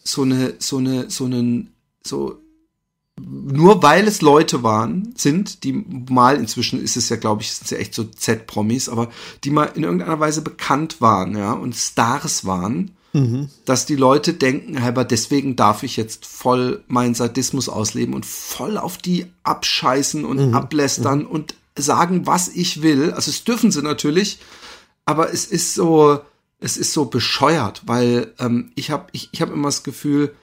[0.04, 2.40] so eine, so eine, so einen, so
[3.20, 7.70] nur weil es Leute waren, sind, die mal, inzwischen ist es ja, glaube ich, sind
[7.70, 9.12] ja echt so Z-Promis, aber
[9.44, 12.92] die mal in irgendeiner Weise bekannt waren, ja, und Stars waren,
[13.66, 18.78] dass die Leute denken, aber deswegen darf ich jetzt voll meinen Sadismus ausleben und voll
[18.78, 23.12] auf die abscheißen und ablästern und sagen, was ich will.
[23.12, 24.40] Also es dürfen sie natürlich,
[25.06, 26.22] aber es ist so,
[26.60, 30.34] es ist so bescheuert, weil ähm, ich habe ich, ich hab immer das Gefühl,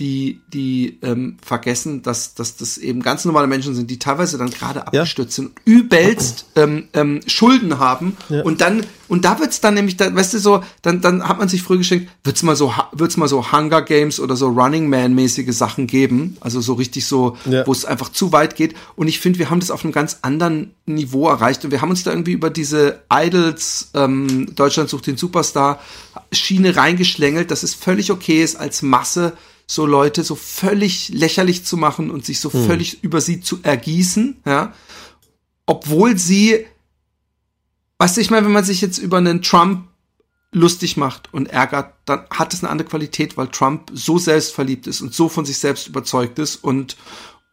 [0.00, 4.50] die, die ähm, vergessen, dass, dass das eben ganz normale Menschen sind, die teilweise dann
[4.50, 8.42] gerade abgestürzt sind, übelst ähm, ähm, Schulden haben Ja.
[8.42, 11.48] und dann und da wird's dann nämlich, da, weißt du so, dann dann hat man
[11.48, 15.14] sich früh geschenkt, wird's mal so wird's mal so Hunger Games oder so Running Man
[15.14, 17.64] mäßige Sachen geben, also so richtig so, Ja.
[17.64, 20.18] wo es einfach zu weit geht und ich finde, wir haben das auf einem ganz
[20.22, 25.06] anderen Niveau erreicht und wir haben uns da irgendwie über diese Idols ähm, Deutschland sucht
[25.06, 25.78] den Superstar
[26.32, 29.34] Schiene reingeschlängelt, dass es völlig okay ist als Masse
[29.66, 34.42] so Leute so völlig lächerlich zu machen und sich so völlig über sie zu ergießen,
[34.44, 34.74] ja,
[35.66, 36.66] obwohl sie,
[37.98, 39.88] weißt du, ich meine, wenn man sich jetzt über einen Trump
[40.52, 45.00] lustig macht und ärgert, dann hat es eine andere Qualität, weil Trump so selbstverliebt ist
[45.00, 46.96] und so von sich selbst überzeugt ist und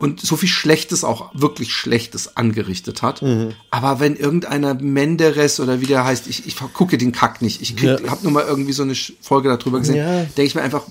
[0.01, 3.23] und so viel Schlechtes auch wirklich Schlechtes angerichtet hat.
[3.69, 7.61] Aber wenn irgendeiner Menderes oder wie der heißt, ich, ich gucke den Kack nicht.
[7.61, 8.09] Ich krieg, Ja.
[8.11, 9.97] hab nur mal irgendwie so eine Folge darüber gesehen.
[9.97, 10.23] Ja.
[10.23, 10.83] Denke ich mir einfach,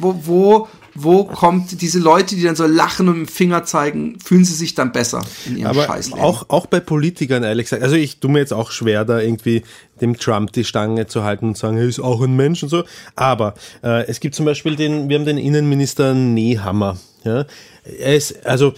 [0.00, 4.18] wo, wo, wo kommt diese Leute, die dann so lachen und mit dem Finger zeigen,
[4.18, 6.20] fühlen sie sich dann besser in ihrem Aber Scheißleben?
[6.22, 7.82] auch, auch bei Politikern, ehrlich gesagt.
[7.82, 9.62] Also ich tue mir jetzt auch schwer, da irgendwie
[10.00, 12.84] dem Trump die Stange zu halten und sagen, er ist auch ein Mensch und so.
[13.14, 16.98] Aber äh, es gibt zum Beispiel den, wir haben den Innenminister Nehammer.
[17.24, 17.44] Ja?
[17.84, 18.74] Er ist, also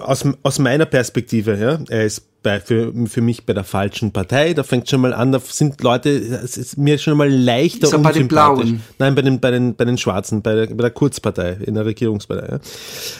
[0.00, 4.54] aus, aus meiner Perspektive, ja, er ist bei, für, für mich bei der falschen Partei.
[4.54, 7.92] Da fängt schon mal an, da sind Leute, es ist mir schon mal leichter Ist
[7.92, 8.64] er bei den unsympathisch.
[8.64, 8.82] Blauen?
[8.98, 11.84] Nein, bei den, bei den, bei den Schwarzen, bei der, bei der Kurzpartei, in der
[11.84, 12.52] Regierungspartei.
[12.52, 12.60] Ja.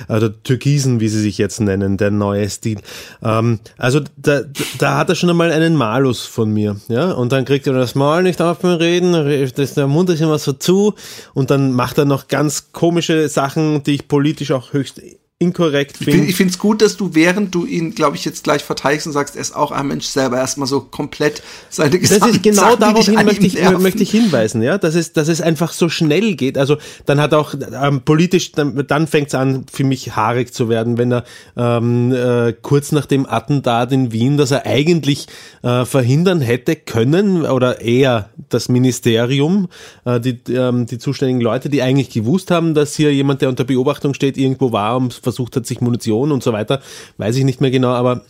[0.08, 2.78] Also Türkisen, wie sie sich jetzt nennen, der neue Stil.
[3.22, 4.42] Ähm, also da,
[4.78, 6.76] da hat er schon einmal einen Malus von mir.
[6.88, 9.12] Ja, und dann kriegt er das Mal nicht auf beim Reden,
[9.54, 10.94] das, der Mund ist immer so zu
[11.34, 15.00] und dann macht er noch ganz komische Sachen, die ich politisch auch höchst
[15.42, 16.26] inkorrekt finde.
[16.26, 19.14] ich finde es gut, dass du, während du ihn, glaube ich, jetzt gleich verteidigst und
[19.14, 22.62] sagst, er ist auch ein Mensch selber, erstmal so komplett seine Das gesamten ist genau
[22.62, 23.82] Sachen, darauf an möchte ich, nerven.
[23.82, 26.58] möchte ich hinweisen, ja, dass es, dass es einfach so schnell geht.
[26.58, 26.76] Also
[27.06, 30.98] dann hat auch ähm, politisch, dann, dann fängt es an, für mich haarig zu werden,
[30.98, 31.24] wenn er
[31.56, 35.26] ähm, äh, kurz nach dem Attentat in Wien, dass er eigentlich
[35.62, 39.68] äh, verhindern hätte können, oder eher das Ministerium,
[40.04, 43.64] äh, die, ähm, die zuständigen Leute, die eigentlich gewusst haben, dass hier jemand, der unter
[43.64, 46.80] Beobachtung steht, irgendwo war und versucht hat, sich Munition und so weiter,
[47.18, 48.22] weiß ich nicht mehr genau, aber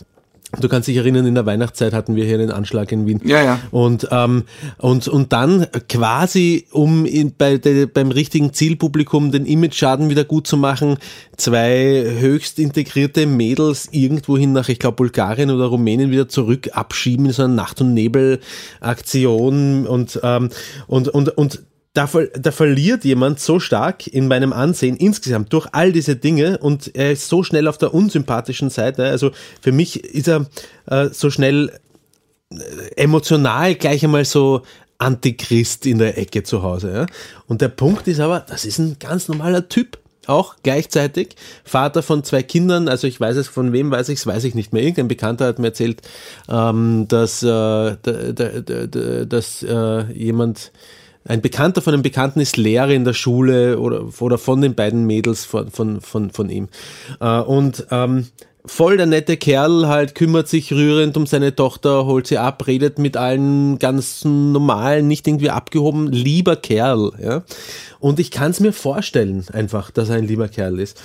[0.58, 3.20] Du kannst dich erinnern, in der Weihnachtszeit hatten wir hier einen Anschlag in Wien.
[3.24, 3.60] Ja, ja.
[3.70, 4.44] Und, ähm,
[4.78, 10.48] und, und dann quasi, um in, bei de, beim richtigen Zielpublikum den Image-Schaden wieder gut
[10.48, 10.96] zu machen,
[11.36, 17.32] zwei höchst integrierte Mädels irgendwohin nach, ich glaube, Bulgarien oder Rumänien wieder zurück abschieben in
[17.32, 20.50] so einer Nacht- und Nebel-Aktion und, ähm,
[20.88, 25.90] und, und, und da, da verliert jemand so stark in meinem Ansehen insgesamt durch all
[25.92, 29.05] diese Dinge und er ist so schnell auf der unsympathischen Seite.
[29.05, 30.46] Also für mich ist er
[30.87, 31.72] äh, so schnell
[32.53, 32.57] äh,
[32.96, 34.62] emotional gleich einmal so
[34.98, 36.92] Antichrist in der Ecke zu Hause.
[36.92, 37.07] Ja?
[37.48, 39.98] Und der Punkt ist aber, das ist ein ganz normaler Typ.
[40.26, 44.26] Auch gleichzeitig Vater von zwei Kindern, also ich weiß es, von wem weiß ich es,
[44.26, 44.83] weiß ich nicht mehr.
[44.83, 46.03] Irgendein Bekannter hat mir erzählt,
[46.48, 50.70] ähm, dass, äh, da, da, da, da, dass äh, jemand,
[51.24, 55.06] ein Bekannter von einem Bekannten ist Lehrer in der Schule oder, oder von den beiden
[55.06, 56.68] Mädels von, von, von, von ihm.
[57.20, 58.26] Äh, und ähm,
[58.64, 62.98] voll der nette Kerl halt, kümmert sich rührend um seine Tochter, holt sie ab, redet
[62.98, 67.12] mit allen ganz normal, nicht irgendwie abgehoben, lieber Kerl.
[67.22, 67.42] Ja?
[67.98, 71.00] Und ich kann es mir vorstellen, einfach, dass er ein lieber Kerl ist.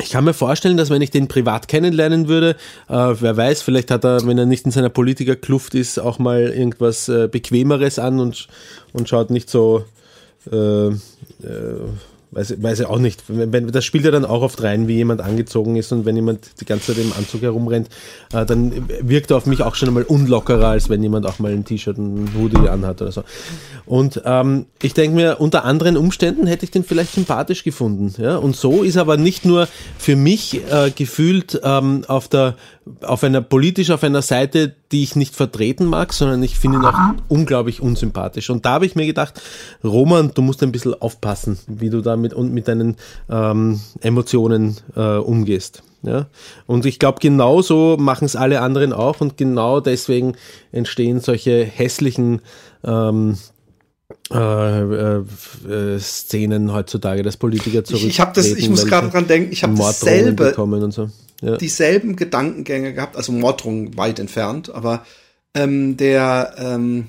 [0.00, 2.56] Ich kann mir vorstellen, dass wenn ich den privat kennenlernen würde,
[2.88, 6.40] äh, wer weiß, vielleicht hat er, wenn er nicht in seiner Politikerkluft ist, auch mal
[6.40, 8.48] irgendwas äh, Bequemeres an und,
[8.94, 9.84] und schaut nicht so,
[10.50, 10.92] äh, äh,
[12.32, 13.22] weiß, weiß ich auch nicht.
[13.28, 16.16] Wenn, wenn, das spielt ja dann auch oft rein, wie jemand angezogen ist und wenn
[16.16, 17.88] jemand die ganze Zeit im Anzug herumrennt,
[18.32, 21.52] äh, dann wirkt er auf mich auch schon einmal unlockerer, als wenn jemand auch mal
[21.52, 23.24] ein T-Shirt und ein Hoodie anhat oder so.
[23.84, 28.14] Und ähm, ich denke mir, unter anderen Umständen hätte ich den vielleicht sympathisch gefunden.
[28.20, 28.36] Ja?
[28.36, 29.68] Und so ist aber nicht nur
[29.98, 32.56] für mich äh, gefühlt ähm, auf der
[33.02, 36.84] auf einer politisch auf einer Seite, die ich nicht vertreten mag, sondern ich finde ihn
[36.84, 38.50] auch unglaublich unsympathisch.
[38.50, 39.40] Und da habe ich mir gedacht,
[39.84, 42.96] Roman, du musst ein bisschen aufpassen, wie du da mit, und mit deinen
[43.30, 45.82] ähm, Emotionen äh, umgehst.
[46.02, 46.26] Ja?
[46.66, 50.34] Und ich glaube, genauso machen es alle anderen auch und genau deswegen
[50.72, 52.42] entstehen solche hässlichen
[52.84, 53.38] ähm,
[54.32, 55.22] äh, äh,
[55.68, 58.02] äh, Szenen heutzutage, dass Politiker zurück.
[58.02, 61.10] Ich, ich das, ich muss gerade dran denken, ich habe dasselbe, bekommen und so.
[61.42, 61.56] Ja.
[61.56, 65.04] dieselben Gedankengänge gehabt, also Morddrohungen weit entfernt, aber
[65.54, 67.08] ähm, der, ähm,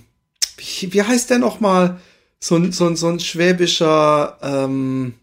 [0.58, 2.00] wie, wie heißt der nochmal?
[2.40, 5.14] So ein, so ein, so ein schwäbischer ähm,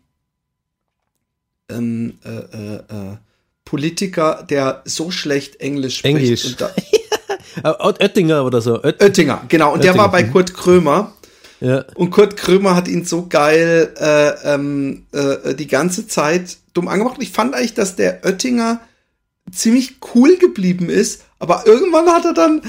[1.68, 3.16] ähm, äh, äh, äh,
[3.64, 6.16] Politiker, der so schlecht Englisch spricht.
[6.16, 6.57] Englisch.
[6.57, 6.70] Da,
[7.81, 8.83] Oettinger oder so.
[8.83, 9.75] Oet Oettinger, genau.
[9.75, 10.23] Und der Oettinger, war bei.
[10.23, 11.12] Kurt Krömer.
[11.61, 11.85] ja.
[11.94, 17.16] Und Kurt Krömer hat ihn so geil äh, ähm, äh, die ganze Zeit dumm angemacht.
[17.20, 18.81] Ich fand eigentlich, dass der Oettinger
[19.53, 22.63] ziemlich cool geblieben ist, aber irgendwann hat er dann,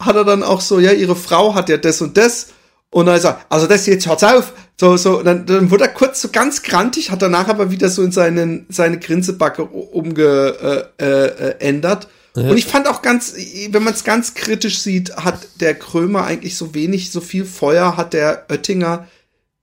[0.00, 2.48] hat er dann auch so, ja, ihre Frau hat ja das und das.
[2.90, 4.52] Und dann sagt, also das jetzt hört's auf.
[4.80, 8.02] So, so, dann, dann wurde er kurz so ganz grantig, hat danach aber wieder so
[8.02, 10.92] in seinen, seine Grinsebacke umgeändert.
[11.00, 12.08] Äh, äh, ändert.
[12.36, 13.34] Und ich fand auch ganz,
[13.70, 17.96] wenn man es ganz kritisch sieht, hat der Krömer eigentlich so wenig, so viel Feuer
[17.96, 19.08] hat der Oettinger.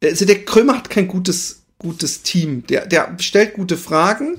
[0.04, 2.66] Also der Krömer hat kein gutes, gutes Team.
[2.68, 4.38] Der, der stellt gute Fragen,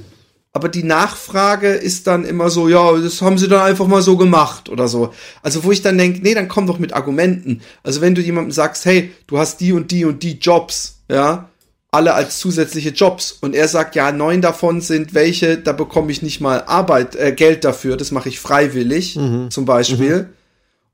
[0.55, 4.17] aber die Nachfrage ist dann immer so, ja, das haben sie dann einfach mal so
[4.17, 5.13] gemacht oder so.
[5.43, 7.61] Also wo ich dann denke, nee, dann komm doch mit Argumenten.
[7.83, 11.49] Also wenn du jemandem sagst, hey, du hast die und die und die Jobs, ja,
[11.91, 16.23] alle als zusätzliche Jobs und er sagt, ja, neun davon sind welche, da bekomme ich
[16.23, 19.15] nicht mal Arbeit, äh, Geld dafür, das mache ich freiwillig,
[19.51, 20.29] zum Beispiel.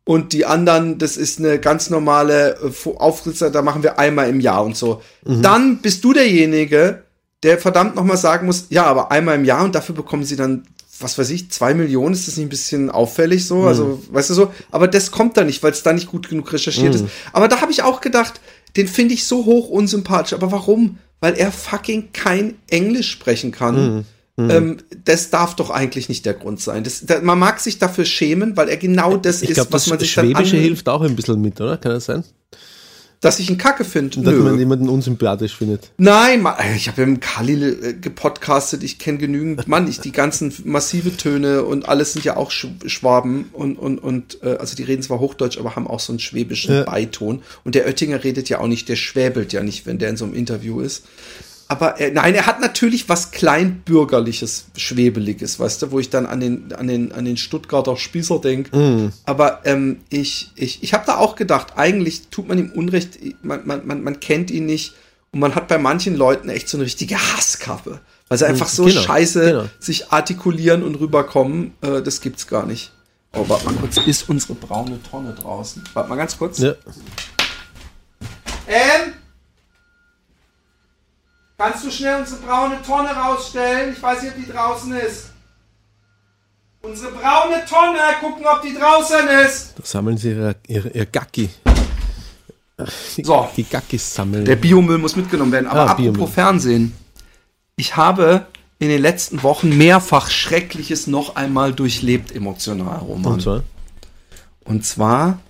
[0.05, 4.65] Und die anderen, das ist eine ganz normale äh, da machen wir einmal im Jahr
[4.65, 5.03] und so.
[5.43, 7.03] Dann bist du derjenige,
[7.43, 10.65] der verdammt nochmal sagen muss, ja, aber einmal im Jahr und dafür bekommen sie dann,
[10.99, 13.63] was weiß ich, zwei Millionen, ist das nicht ein bisschen auffällig so?
[13.63, 14.53] Also, weißt du so?
[14.71, 17.05] Aber das kommt da nicht, weil es da nicht gut genug recherchiert ist.
[17.33, 18.41] Aber da habe ich auch gedacht,
[18.77, 20.35] den finde ich so hoch unsympathisch.
[20.35, 20.99] Aber warum?
[21.21, 24.05] Weil er fucking kein Englisch sprechen kann.
[24.39, 26.85] Ähm, das darf doch eigentlich nicht der Grund sein.
[26.85, 29.85] Das, da, man mag sich dafür schämen, weil er genau das Ich ist, glaube, was
[29.85, 31.77] das man sich dann Schwäbische hilft auch ein bisschen mit, oder?
[31.77, 32.25] Kann das sein?
[33.21, 34.23] Dass ich ihn kacke finde.
[34.23, 35.91] Dass man jemanden unsympathisch findet.
[35.99, 40.53] Nein, ich habe ja mit Khalil äh, gepodcastet, ich kenne genügend, Mann, ich die ganzen
[40.65, 44.85] massive Töne und alles sind ja auch Sch Schwaben und und und äh, also die
[44.85, 46.85] reden zwar Hochdeutsch, aber haben auch so einen schwäbischen Ja.
[46.85, 50.17] Beiton und der Oettinger redet ja auch nicht, der schwäbelt ja nicht, wenn der in
[50.17, 51.05] so einem Interview ist.
[51.71, 56.41] Aber äh, nein, er hat natürlich was kleinbürgerliches, schwebeliges, weißt du, wo ich dann an
[56.41, 58.71] den an den an den Stuttgarter Spießer denk.
[59.25, 63.65] Aber ähm, ich ich ich habe da auch gedacht, eigentlich tut man ihm Unrecht, man
[63.69, 64.95] man man, man kennt ihn nicht
[65.31, 68.87] und man hat bei manchen Leuten echt so eine richtige Hasskappe, weil sie einfach so
[68.87, 69.65] genau, scheiße genau.
[69.79, 71.75] sich artikulieren und rüberkommen.
[71.83, 72.91] Äh, das gibt's gar nicht.
[73.33, 75.85] Oh, warte mal kurz, ist unsere braune Tonne draußen?
[75.93, 76.59] Warte mal ganz kurz.
[76.59, 76.75] Ja.
[78.67, 79.13] Ähm?
[81.61, 83.93] Kannst du schnell unsere braune Tonne rausstellen?
[83.93, 85.27] Ich weiß nicht, ob die draußen ist.
[86.81, 89.75] Unsere braune Tonne, gucken, ob die draußen ist.
[89.77, 91.51] Da sammeln sie ihr, ihr, ihr Gacki.
[93.19, 93.47] Die, So.
[93.55, 94.47] die Gackis sammeln.
[94.47, 95.67] Der Biomüll muss mitgenommen werden.
[95.67, 96.29] Aber Ah, apropos Biomüll.
[96.29, 96.97] Fernsehen.
[97.77, 98.47] Ich habe
[98.79, 103.35] in den letzten Wochen mehrfach Schreckliches noch einmal durchlebt, emotional, Roman.
[103.35, 103.63] Und zwar?
[104.65, 105.41] Und zwar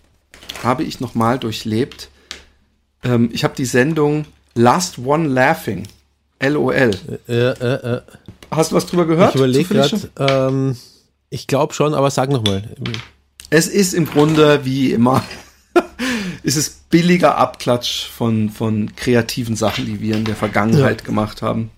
[0.64, 2.08] habe ich nochmal durchlebt,
[3.04, 4.24] ähm, ich habe die Sendung
[4.56, 5.86] Last One Laughing,
[6.42, 6.90] LOL.
[7.28, 8.00] Äh, äh, äh.
[8.50, 9.30] Hast du was drüber gehört?
[9.30, 10.76] Ich überlege gerade, ähm,
[11.28, 12.68] ich glaube schon, aber sag nochmal.
[13.50, 15.22] Es ist im Grunde wie immer,
[16.42, 21.70] es ist billiger Abklatsch von, von kreativen Sachen, die wir in der Vergangenheit gemacht haben.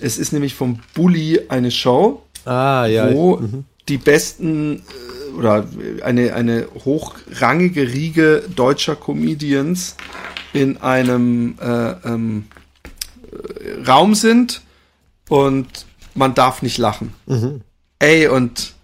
[0.00, 3.12] Es ist nämlich vom Bully eine Show, Ah, ja.
[3.12, 3.40] wo
[3.88, 5.66] die besten äh, oder
[6.02, 9.96] eine, eine hochrangige Riege deutscher Comedians
[10.52, 12.63] in einem äh, ähm, äh,
[13.86, 14.62] Raum sind
[15.28, 15.66] und
[16.14, 17.12] man darf nicht lachen.
[17.98, 18.74] Ey, und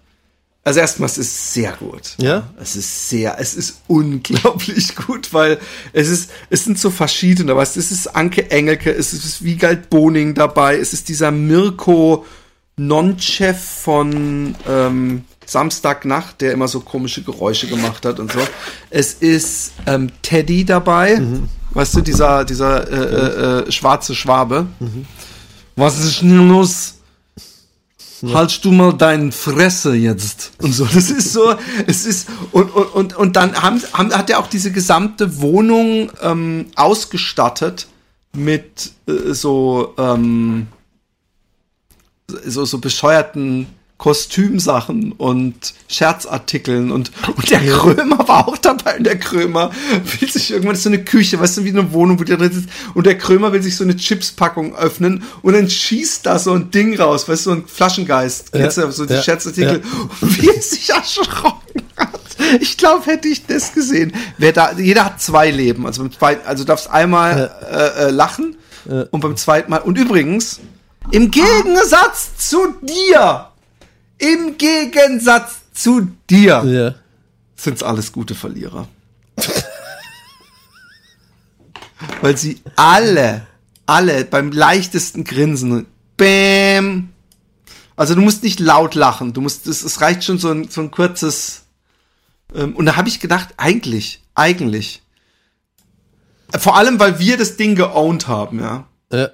[0.63, 2.15] also erstmal, es ist sehr gut.
[2.19, 2.49] Ja?
[2.61, 5.57] Es ist sehr, es ist unglaublich gut, weil
[5.91, 10.35] es ist, es sind so verschiedene, was es ist Anke Engelke, es ist Wiegald Boning
[10.35, 12.25] dabei, es ist dieser Mirko
[12.77, 18.39] Non-Chef von ähm, Samstagnacht, der immer so komische Geräusche gemacht hat und so.
[18.89, 21.19] Es ist ähm, Teddy dabei,
[21.71, 24.67] weißt du, dieser, dieser äh, äh, äh, schwarze Schwabe.
[25.75, 26.95] Was ist denn los?
[28.23, 30.85] Haltst du mal deinen Fresse jetzt und so.
[30.85, 31.55] Das ist so,
[31.87, 36.11] es ist und und und, und dann haben, haben, hat er auch diese gesamte Wohnung
[36.21, 37.87] ähm, ausgestattet
[38.33, 40.67] mit äh, so ähm,
[42.45, 43.65] so so bescheuerten
[44.01, 49.69] Kostümsachen und Scherzartikeln und, und der Krömer war auch dabei und der Krömer
[50.19, 52.69] will sich irgendwann so eine Küche, weißt du, wie eine Wohnung, wo der drin sitzt
[52.95, 56.71] und der Krömer will sich so eine Chipspackung öffnen und dann schießt da so ein
[56.71, 59.83] Ding raus, weißt du, so ein Flaschengeist, Ja, kennst du, so die ja, Scherzartikel?
[60.21, 62.19] und wie er sich erschrocken hat.
[62.59, 66.47] Ich glaube, hätte ich das gesehen, wer da, jeder hat zwei Leben, also beim zweiten,
[66.47, 68.55] also du darfst einmal äh, äh, lachen
[69.11, 70.59] und beim zweiten Mal und übrigens
[71.11, 73.50] im Gegensatz zu dir
[74.21, 76.95] im Gegensatz zu dir Ja.
[77.55, 78.87] sind's alles gute Verlierer.
[82.21, 83.45] Weil sie alle,
[83.85, 85.85] alle beim leichtesten Grinsen,
[86.17, 87.09] bäm.
[87.95, 90.81] Also du musst nicht laut lachen, du musst, es, es reicht schon so ein, so
[90.81, 91.63] ein kurzes.
[92.55, 95.01] Ähm, und da habe ich gedacht, eigentlich, eigentlich.
[96.57, 99.29] Vor allem, weil wir das Ding geowned haben, ja Ja.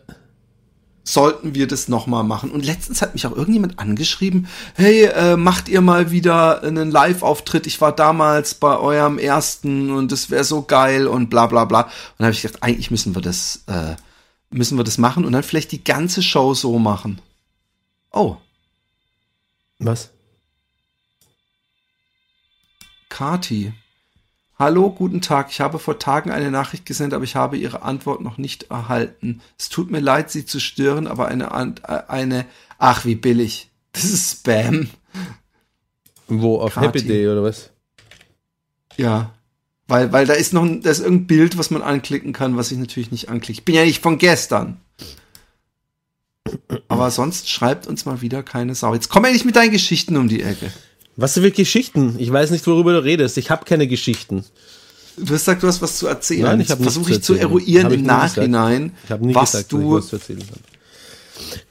[1.07, 2.51] Sollten wir das nochmal machen.
[2.51, 7.65] Und letztens hat mich auch irgendjemand angeschrieben, hey, äh, macht ihr mal wieder einen Live-Auftritt?
[7.65, 11.83] Ich war damals bei eurem ersten und das wäre so geil und bla bla bla.
[11.83, 13.95] Und dann habe ich gedacht, eigentlich müssen wir das, äh,
[14.49, 17.21] müssen wir das machen und dann vielleicht die ganze Show so machen.
[18.11, 18.37] Oh,
[19.79, 20.09] Was?
[23.09, 23.73] Kati.
[24.59, 25.51] Hallo, guten Tag.
[25.51, 29.41] Ich habe vor Tagen eine Nachricht gesendet, aber ich habe Ihre Antwort noch nicht erhalten.
[29.55, 31.51] Es tut mir leid, Sie zu stören, aber eine,
[32.09, 32.45] eine,
[32.79, 33.69] ach, wie billig.
[33.91, 34.89] Das ist Spam.
[36.27, 36.59] Wo?
[36.59, 36.87] Auf Kati.
[36.87, 37.69] Happy Day oder was?
[38.95, 39.31] Ja.
[39.87, 42.71] Weil, weil da ist noch ein, da ist irgendein Bild, was man anklicken kann, was
[42.71, 43.59] ich natürlich nicht anklicke.
[43.59, 44.81] Ich bin ja nicht von gestern.
[46.87, 48.95] Aber sonst schreibt uns mal wieder keine Sau.
[48.95, 50.71] Jetzt komm endlich mit deinen Geschichten um die Ecke.
[51.17, 52.15] Was für Geschichten?
[52.19, 53.37] Ich weiß nicht, worüber du redest.
[53.37, 54.45] Ich habe keine Geschichten.
[55.17, 56.43] Du hast gesagt, du hast was zu erzählen.
[56.43, 58.03] Nein, ich versuche ich zu eruieren im.
[58.03, 60.59] Nachhinein, Ich habe nie was gesagt, du was zu erzählen habe.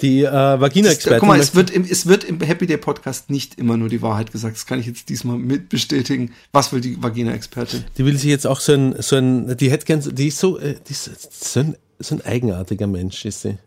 [0.01, 1.21] Die äh, Vagina-Expertin.
[1.21, 4.03] Guck mal, es wird, im, es wird im Happy Day Podcast nicht immer nur die
[4.03, 4.57] Wahrheit gesagt.
[4.57, 6.33] Das kann ich jetzt diesmal mit bestätigen.
[6.53, 7.85] Was will die Vagina-Expertin?
[7.97, 10.59] Die will sich jetzt auch so ein, so ein, die hätte gern, die ist so,
[10.59, 11.11] äh, die ist
[11.45, 13.59] so ein, so ein eigenartiger Mensch, ist sie.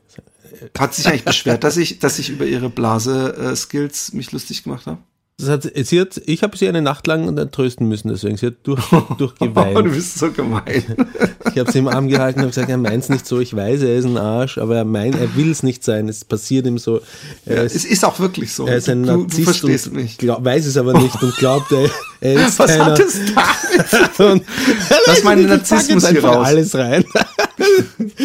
[0.77, 4.99] Hat sich eigentlich beschwert, dass ich, dass ich über ihre Blase-Skills mich lustig gemacht habe?
[5.47, 8.35] Hat, sie hat, ich habe sie eine Nacht lang trösten müssen, deswegen.
[8.35, 9.91] Sie hat durch, Oh, du durchgeweint.
[9.93, 10.83] bist so gemein.
[11.53, 13.95] Ich habe sie im Arm gehalten und gesagt, er meint's nicht so, ich weiß, er
[13.95, 16.09] ist ein Arsch, aber er meint, er will es nicht sein.
[16.09, 17.01] Es passiert ihm so.
[17.45, 18.67] Er es ist, ist auch wirklich so.
[18.67, 20.17] er ist ein du, du Narzisst verstehst und mich.
[20.17, 21.89] Glaub, weiß es aber nicht und glaubt, er,
[22.21, 22.85] er ist Was keiner.
[22.85, 23.19] hat es
[24.17, 24.43] damit?
[25.07, 26.47] Lass meinen Narzissmus hier einfach raus.
[26.47, 27.05] alles rein.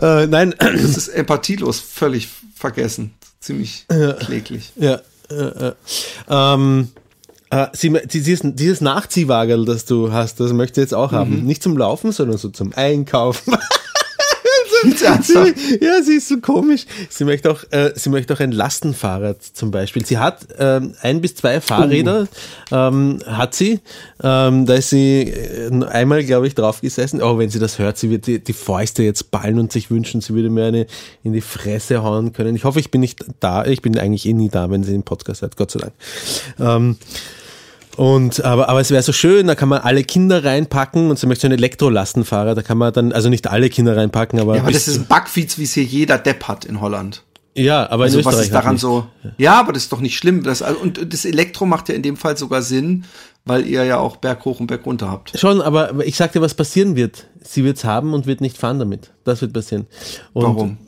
[0.00, 3.14] äh, nein, Das ist empathielos, völlig vergessen.
[3.40, 3.86] Ziemlich
[4.20, 4.72] kläglich.
[4.76, 5.00] Ja.
[5.30, 5.72] Äh, äh.
[6.28, 6.88] Ähm,
[7.50, 11.40] äh, sie, dieses, dieses Nachziehwagel, das du hast, das möchte ich jetzt auch haben.
[11.40, 11.46] Mhm.
[11.46, 13.56] Nicht zum Laufen, sondern so zum Einkaufen.
[15.80, 16.86] Ja, sie ist so komisch.
[17.08, 20.04] Sie möchte auch, äh, sie möchte auch ein Lastenfahrrad zum Beispiel.
[20.04, 22.28] Sie hat ähm, ein bis zwei Fahrräder,
[22.70, 23.80] ähm, hat sie.
[24.22, 27.22] Ähm, da ist sie äh, einmal, glaube ich, drauf gesessen.
[27.22, 30.20] Oh, wenn sie das hört, sie wird die, die Fäuste jetzt ballen und sich wünschen,
[30.20, 30.86] sie würde mir eine
[31.22, 32.56] in die Fresse hauen können.
[32.56, 33.64] Ich hoffe, ich bin nicht da.
[33.64, 35.92] Ich bin eigentlich eh nie da, wenn sie den Podcast hört, Gott sei Dank.
[36.58, 36.96] Ähm,
[37.96, 41.26] und aber, aber es wäre so schön, da kann man alle Kinder reinpacken und sie
[41.26, 44.62] möchte so ein Elektrolastenfahrer, da kann man dann, also nicht alle Kinder reinpacken, aber, Ja,
[44.62, 47.22] aber das ist ein Backfiets, wie es hier jeder Depp hat in Holland.
[47.54, 49.06] ja, aber Also in was Österreich ist daran so?
[49.38, 50.42] Ja, aber das ist doch nicht schlimm.
[50.42, 53.04] Das, also, und das Elektro macht ja in dem Fall sogar Sinn,
[53.44, 55.38] weil ihr ja auch Berg hoch und Berg runter habt.
[55.38, 57.26] Schon, aber aber ich sag dir, was passieren wird.
[57.42, 59.12] Sie wird's haben und wird nicht fahren damit.
[59.24, 59.86] Das wird passieren.
[60.32, 60.78] Und Warum?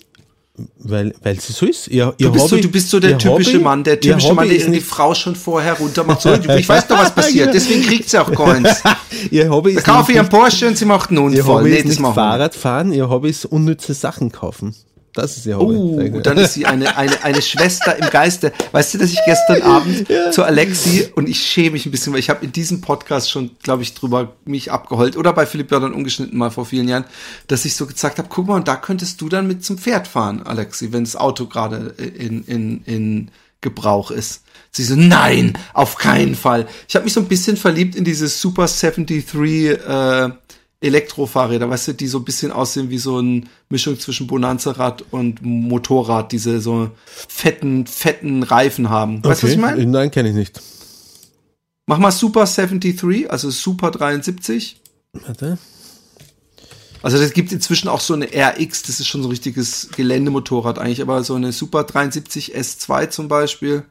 [0.79, 1.89] Weil, weil sie so ist.
[1.89, 3.95] Ihr, ihr Du bist, Hobby, so, du bist so der ihr typische Hobby- Mann, der
[3.95, 6.23] ihr typische Mann, der die Frau schon vorher runter macht.
[6.23, 7.53] So, ich weiß doch, was passiert.
[7.53, 8.83] Deswegen kriegt sie auch Coins.
[9.31, 11.61] ihr Hobby Da ist kaufe ich einen Porsche und sie macht einen ihr Unfall.
[11.61, 12.23] Hobby Nee, ist nicht machen wir.
[12.23, 14.75] Fahrrad fahren, ihr Hobby ist unnütze Sachen kaufen.
[15.17, 15.77] Das ist ihr Hobby.
[15.77, 18.53] Oh, dann ist sie eine, eine, eine Schwester im Geiste.
[18.73, 22.21] Weißt du, dass ich gestern Abend zu Alexi und ich schäme mich ein bisschen, weil
[22.21, 25.95] ich habe in diesem Podcast schon, glaube ich, drüber mich abgeheult oder bei Philipp Jordan
[25.95, 27.05] ungeschnitten mal vor vielen Jahren,
[27.47, 30.07] dass ich so gesagt habe, guck mal, und da könntest du dann mit zum Pferd
[30.07, 33.31] fahren, Alexi, wenn das Auto gerade in, in, in
[33.63, 34.43] Gebrauch ist.
[34.71, 36.67] Sie so, nein, auf keinen Fall.
[36.89, 40.29] Ich habe mich so ein bisschen verliebt in diese Super 73 äh,
[40.81, 45.43] Elektrofahrräder, weißt du, die so ein bisschen aussehen wie so eine Mischung zwischen Bonanza-Rad und
[45.43, 49.25] Motorrad, diese so fetten, fetten Reifen haben.
[49.25, 49.85] Weißt du, was ich meine?
[49.87, 50.61] Nein, kenne ich nicht.
[51.87, 54.81] Mach mal Super 73, also Super 73.
[55.13, 55.59] Warte.
[57.03, 60.79] Also das gibt inzwischen auch so eine RX, das ist schon so ein richtiges Geländemotorrad
[60.79, 63.85] eigentlich, aber so eine Super 73 S2 zum Beispiel.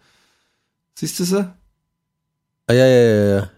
[0.95, 1.54] Siehst du sie?
[2.67, 3.52] Ah, ja, ja, ja, ja.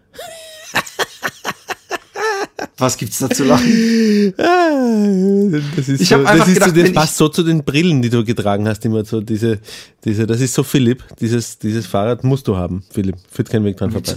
[2.78, 3.66] Was gibt's da zu lachen?
[4.38, 7.64] Ah, Das ist Ich so, das, einfach ist gedacht, so, das passt so zu den
[7.64, 9.60] Brillen, die du getragen hast, immer so diese,
[10.04, 13.76] diese, das ist so Philipp, dieses, dieses Fahrrad musst du haben, Philipp, führt kein Weg
[13.76, 14.16] dran vorbei.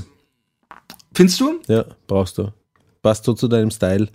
[1.14, 1.60] Findest du?
[1.68, 2.52] Ja, brauchst du.
[3.02, 4.08] Passt so zu deinem Style.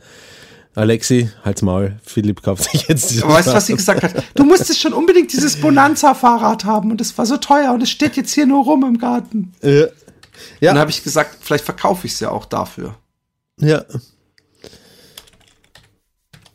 [0.74, 4.22] Alexi, halt's Maul, Philipp kauft sich jetzt dieses Aber weißt du, was sie gesagt hat?
[4.34, 8.16] Du musstest schon unbedingt dieses Bonanza-Fahrrad haben und es war so teuer und es steht
[8.16, 9.52] jetzt hier nur rum im Garten.
[9.62, 9.70] Ja.
[9.70, 10.72] Ja.
[10.72, 12.96] Dann habe ich gesagt, vielleicht verkaufe ich es ja auch dafür.
[13.58, 13.84] Ja,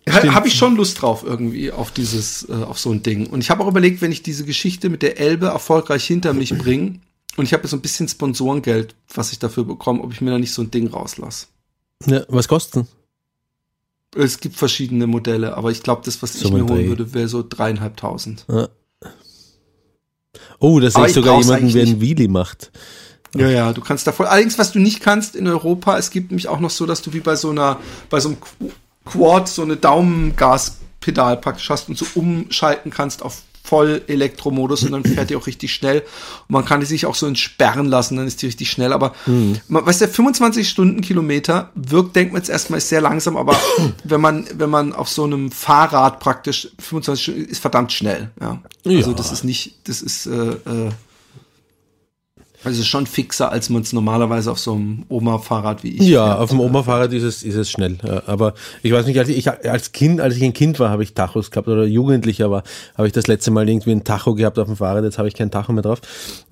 [0.09, 3.27] habe ich schon Lust drauf irgendwie auf dieses, äh, auf so ein Ding.
[3.27, 6.57] Und ich habe auch überlegt, wenn ich diese Geschichte mit der Elbe erfolgreich hinter mich
[6.57, 6.99] bringe
[7.37, 10.39] und ich habe so ein bisschen Sponsorengeld, was ich dafür bekomme, ob ich mir da
[10.39, 11.47] nicht so ein Ding rauslasse.
[12.05, 12.23] ja.
[12.27, 12.85] was kostet
[14.15, 17.13] Es gibt verschiedene Modelle, aber ich glaube, das, was So ich mir ein holen würde,
[17.13, 18.45] wäre so dreieinhalbtausend.
[18.49, 18.69] Ja.
[20.59, 22.71] Oh, da sehe ich sogar jemanden, der einen Wheelie macht.
[23.35, 24.25] Ja, ja, du kannst da voll.
[24.25, 27.13] Allerdings, was du nicht kannst in Europa, es gibt nämlich auch noch so, dass du
[27.13, 27.79] wie bei so einer,
[28.09, 28.37] bei so einem
[29.05, 35.03] Quad so eine Daumengaspedal praktisch hast und so umschalten kannst auf voll Elektromodus und dann
[35.05, 35.99] fährt die auch richtig schnell.
[35.99, 38.91] Und man kann die sich auch so entsperren lassen, dann ist die richtig schnell.
[38.91, 39.13] Aber
[39.67, 43.55] man, weißt du, 25 Stundenkilometer wirkt, denkt man jetzt erstmal, ist sehr langsam, aber
[44.03, 48.31] wenn man, wenn man auf so einem Fahrrad praktisch 25 Stunden ist verdammt schnell.
[48.41, 48.59] Ja.
[48.85, 49.15] Also Ja.
[49.15, 50.89] das ist nicht, das ist äh, äh,
[52.63, 56.07] also schon fixer, als man es normalerweise auf so einem Oma-Fahrrad wie ich.
[56.07, 56.39] Ja, fährt.
[56.39, 57.97] auf dem Oma-Fahrrad ist es, ist es schnell.
[58.27, 58.53] Aber
[58.83, 61.49] ich weiß nicht, als ich, als Kind, als ich ein Kind war, habe ich Tachos
[61.49, 62.63] gehabt oder Jugendlicher war,
[62.97, 65.03] habe ich das letzte Mal irgendwie ein Tacho gehabt auf dem Fahrrad.
[65.03, 66.01] Jetzt habe ich kein Tacho mehr drauf.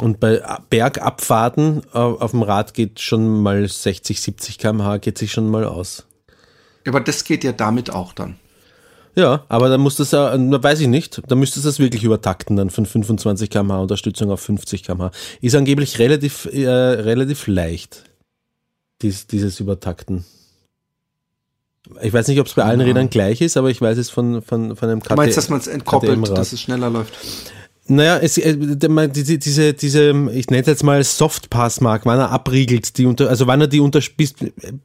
[0.02, 5.32] Und bei Bergabfahrten auf, auf dem Rad geht schon mal 60, 70 km/h geht sich
[5.32, 6.06] schon mal aus.
[6.88, 8.38] Aber das geht ja damit auch dann.
[9.20, 12.56] Ja, aber dann muss das ja, weiß ich nicht, dann müsstest du das wirklich übertakten,
[12.56, 15.12] dann von 25 km/h Unterstützung auf 50 km/h.
[15.42, 18.06] Ist angeblich relativ, äh, relativ leicht,
[19.02, 20.24] dies, dieses Übertakten.
[22.02, 24.42] Ich weiß nicht, ob es bei allen Rädern gleich ist, aber ich weiß es von,
[24.42, 27.14] von, von einem KT, Du meinst, dass man es entkoppelt, dass es schneller läuft?
[27.92, 32.98] Naja, es, äh, diese, diese, diese, ich nenne es jetzt mal Softpass-Mark, wann er abriegelt,
[33.00, 34.36] die unter, also wann er die unter, bis,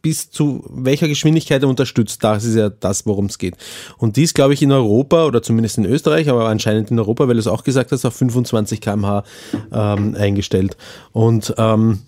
[0.01, 3.57] bis zu welcher Geschwindigkeit er unterstützt, das ist ja das, worum es geht.
[3.99, 7.35] Und dies, glaube ich, in Europa oder zumindest in Österreich, aber anscheinend in Europa, weil
[7.35, 9.25] du es auch gesagt hast, auf 25 km/h
[9.71, 10.79] ähm, eingestellt.
[11.13, 12.01] Und ähm,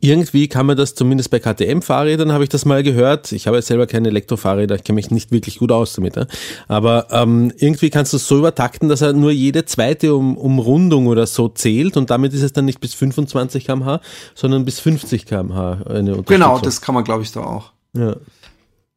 [0.00, 3.32] irgendwie kann man das zumindest bei KTM-Fahrrädern, habe ich das mal gehört.
[3.32, 6.16] Ich habe jetzt selber keine Elektrofahrräder, ich kenne mich nicht wirklich gut aus damit.
[6.16, 6.26] Ja.
[6.68, 11.06] Aber ähm, irgendwie kannst du es so übertakten, dass er nur jede zweite um, Umrundung
[11.06, 14.00] oder so zählt und damit ist es dann nicht bis 25 km/h,
[14.34, 16.22] sondern bis 50 km/h eine.
[16.22, 17.72] Genau, das kann man, glaube ich, da auch.
[17.94, 18.16] Ja.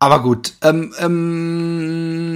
[0.04, 2.33] Aber gut, ähm, ähm,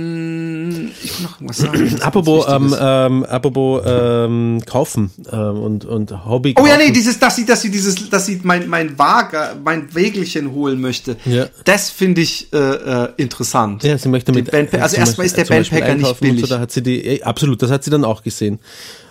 [1.03, 1.97] ich will noch irgendwas sagen.
[2.01, 6.85] Apropos, ähm, ähm, apropos ähm, kaufen ähm, und, und Hobby Oh ja, kaufen.
[6.87, 10.79] nee, dieses, dass sie, dass sie dieses, dass sie mein, mein Wager, mein Wägelchen holen
[10.81, 11.17] möchte.
[11.25, 11.47] Ja.
[11.65, 13.83] Das finde ich äh, äh, interessant.
[13.83, 14.51] Ja, sie möchte mit.
[14.53, 16.41] Bandpa- also zum erstmal ist der Bandpacker nicht billig.
[16.41, 18.59] So, da hat sie die, absolut, das hat sie dann auch gesehen.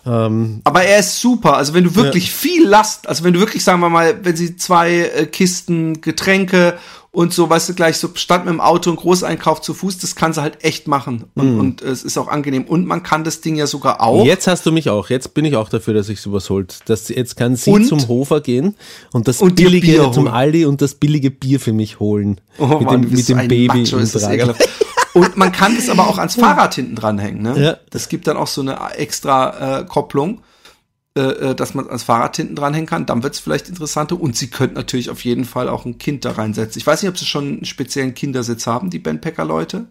[0.05, 1.57] Ähm, Aber er ist super.
[1.57, 4.57] Also wenn du wirklich viel Last, also wenn du wirklich, sagen wir mal, wenn sie
[4.57, 6.75] zwei äh, Kisten Getränke
[7.17, 10.17] und so, weißt du, gleich so stand mit dem Auto und Großeinkauf zu Fuß, das
[10.17, 11.25] kann sie halt echt machen.
[11.35, 12.65] Und, und äh, es ist auch angenehm.
[12.65, 14.27] Und man kann das Ding ja sogar auch.
[14.27, 15.09] Jetzt hast du mich auch.
[15.09, 16.81] Jetzt bin ich auch dafür, dass ich sowas holt.
[16.85, 18.75] Das, jetzt kann sie Und- zum Hofer gehen
[19.15, 20.29] und das Und billige Bier zum.
[20.29, 22.39] Aldi und das billige Bier für mich holen.
[22.59, 24.69] Oh mit Mann, dem, mit dem Baby Macho, im ekelhaft.
[25.15, 27.41] Und man kann das aber auch ans Fahrrad hinten dranhängen.
[27.41, 27.59] Ne?
[27.59, 27.77] Ja.
[27.89, 30.43] Das gibt dann auch so eine extra äh, Kopplung,
[31.17, 33.07] äh, äh, dass man ans Fahrrad hinten dranhängen kann.
[33.07, 34.21] Dann wird es vielleicht interessanter.
[34.21, 36.79] Und sie könnten natürlich auf jeden Fall auch ein Kind da reinsetzen.
[36.79, 39.87] Ich weiß nicht, ob sie schon einen speziellen Kindersitz haben, die Bandpacker-Leute.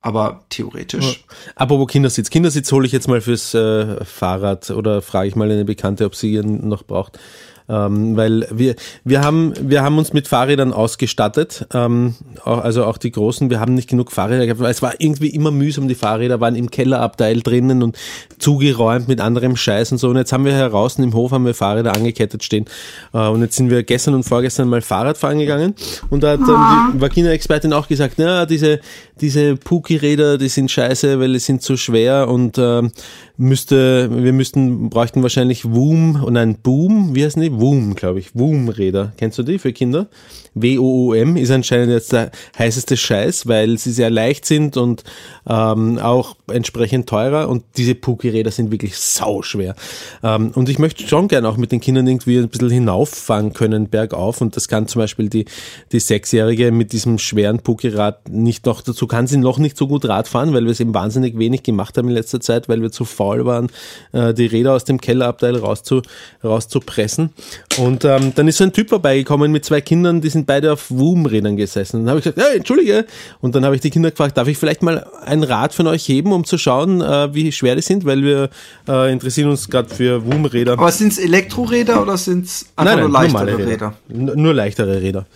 [0.00, 1.24] Aber theoretisch.
[1.56, 2.30] Apropos Kindersitz.
[2.30, 6.14] Kindersitz hole ich jetzt mal fürs äh, Fahrrad oder frage ich mal eine Bekannte, ob
[6.14, 7.18] sie ihn noch braucht.
[7.66, 12.98] Ähm, weil wir, wir, haben, wir haben uns mit Fahrrädern ausgestattet, ähm, auch, also auch
[12.98, 13.48] die großen.
[13.48, 15.88] Wir haben nicht genug Fahrräder gehabt, weil es war irgendwie immer mühsam.
[15.88, 17.96] Die Fahrräder waren im Kellerabteil drinnen und
[18.38, 20.08] zugeräumt mit anderem Scheiß und so.
[20.10, 22.66] Und jetzt haben wir heraus im Hof haben wir Fahrräder angekettet stehen.
[23.14, 25.74] Äh, und jetzt sind wir gestern und vorgestern mal Fahrrad fahren gegangen.
[26.10, 28.80] Und da hat dann die Vakina-Expertin auch gesagt, na, diese,
[29.20, 32.92] diese Puki-Räder, die sind scheiße, weil die sind zu schwer und ähm,
[33.36, 37.53] müsste, wir müssten, bräuchten wahrscheinlich Woom und ein Boom, wie heißen die?
[37.60, 38.34] Woom, glaube ich.
[38.34, 39.12] Woom-Räder.
[39.16, 40.08] Kennst du die für Kinder?
[40.54, 45.02] W-O-O-M ist anscheinend jetzt der heißeste Scheiß, weil sie sehr leicht sind und
[45.48, 49.74] ähm, auch entsprechend teurer und diese Puki-Räder sind wirklich sauschwer.
[50.22, 53.88] Ähm, und ich möchte schon gern auch mit den Kindern irgendwie ein bisschen hinauffahren können,
[53.88, 55.46] bergauf und das kann zum Beispiel die,
[55.90, 60.04] die Sechsjährige mit diesem schweren Puki-Rad nicht noch, dazu kann sie noch nicht so gut
[60.04, 62.92] Rad fahren, weil wir es eben wahnsinnig wenig gemacht haben in letzter Zeit, weil wir
[62.92, 63.68] zu faul waren,
[64.12, 66.02] äh, die Räder aus dem Kellerabteil rauszu,
[66.44, 67.30] rauszupressen.
[67.78, 70.90] Und ähm, dann ist so ein Typ vorbeigekommen mit zwei Kindern, die sind beide auf
[70.90, 71.96] Woom-Rädern gesessen.
[71.96, 73.04] Und dann habe ich gesagt, ja, entschuldige.
[73.40, 76.06] Und dann habe ich die Kinder gefragt, darf ich vielleicht mal ein Rad von euch
[76.08, 78.50] heben, um zu schauen, äh, wie schwer die sind, weil wir
[78.88, 80.74] äh, interessieren uns gerade für Woom-Räder.
[80.74, 83.94] Aber sind es Elektroräder oder sind es einfach nur leichtere Räder?
[84.08, 85.26] N- Nur leichtere Räder.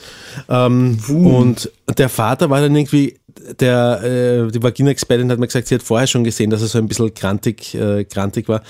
[0.49, 3.17] Ähm, und der Vater war dann irgendwie,
[3.61, 6.79] der, äh, die Vagina-Expertin hat mir gesagt, sie hat vorher schon gesehen, dass er so
[6.79, 8.63] ein bisschen grantig, äh, grantig war.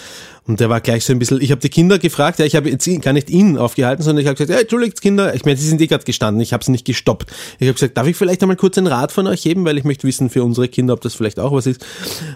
[0.46, 2.70] Und der war gleich so ein bisschen, ich habe die Kinder gefragt, ja, ich habe
[2.70, 5.68] jetzt gar nicht ihn aufgehalten, sondern ich habe gesagt, ja, entschuldigt Kinder, ich meine, sie
[5.68, 7.30] sind eh gerade gestanden, ich habe sie nicht gestoppt.
[7.58, 9.84] Ich habe gesagt, darf ich vielleicht einmal kurz ein Rad von euch heben, weil ich
[9.84, 11.84] möchte wissen für unsere Kinder, ob das vielleicht auch was ist.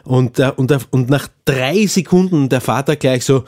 [0.04, 3.44] Und, der, und, der, und nach drei Sekunden der Vater gleich so,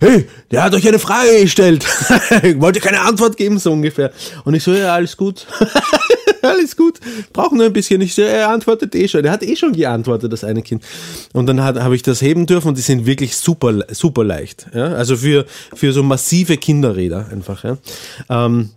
[0.00, 1.86] hey, der hat euch eine Frage gestellt.
[2.42, 4.10] ich wollte keine Antwort geben, so ungefähr.
[4.44, 5.46] Und ich so, ja, alles gut.
[6.48, 7.00] alles gut.
[7.32, 8.00] Brauchen nur ein bisschen.
[8.00, 9.24] Ich so, er antwortet eh schon.
[9.24, 10.84] Er hat eh schon geantwortet, das eine Kind.
[11.32, 14.66] Und dann habe ich das heben dürfen und die sind wirklich super, super leicht.
[14.74, 14.88] Ja?
[14.88, 17.64] Also für, für so massive Kinderräder einfach.
[17.64, 17.78] Ja?
[18.28, 18.70] Ähm,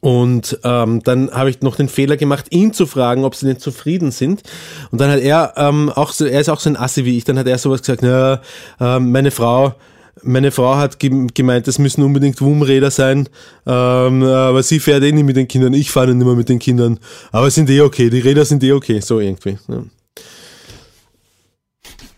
[0.00, 3.58] und ähm, dann habe ich noch den Fehler gemacht, ihn zu fragen, ob sie denn
[3.58, 4.42] zufrieden sind.
[4.90, 7.24] Und dann hat er ähm, auch so, er ist auch so ein Assi wie ich,
[7.24, 8.40] dann hat er sowas gesagt, ja,
[8.80, 9.74] ähm, meine Frau,
[10.22, 13.28] meine Frau hat gem- gemeint, das müssen unbedingt Wumräder sein,
[13.66, 16.58] ähm, aber sie fährt eh nicht mit den Kindern, ich fahre nicht mehr mit den
[16.58, 16.98] Kindern.
[17.32, 19.58] Aber sind eh okay, die Räder sind eh okay, so irgendwie.
[19.68, 19.82] Ja.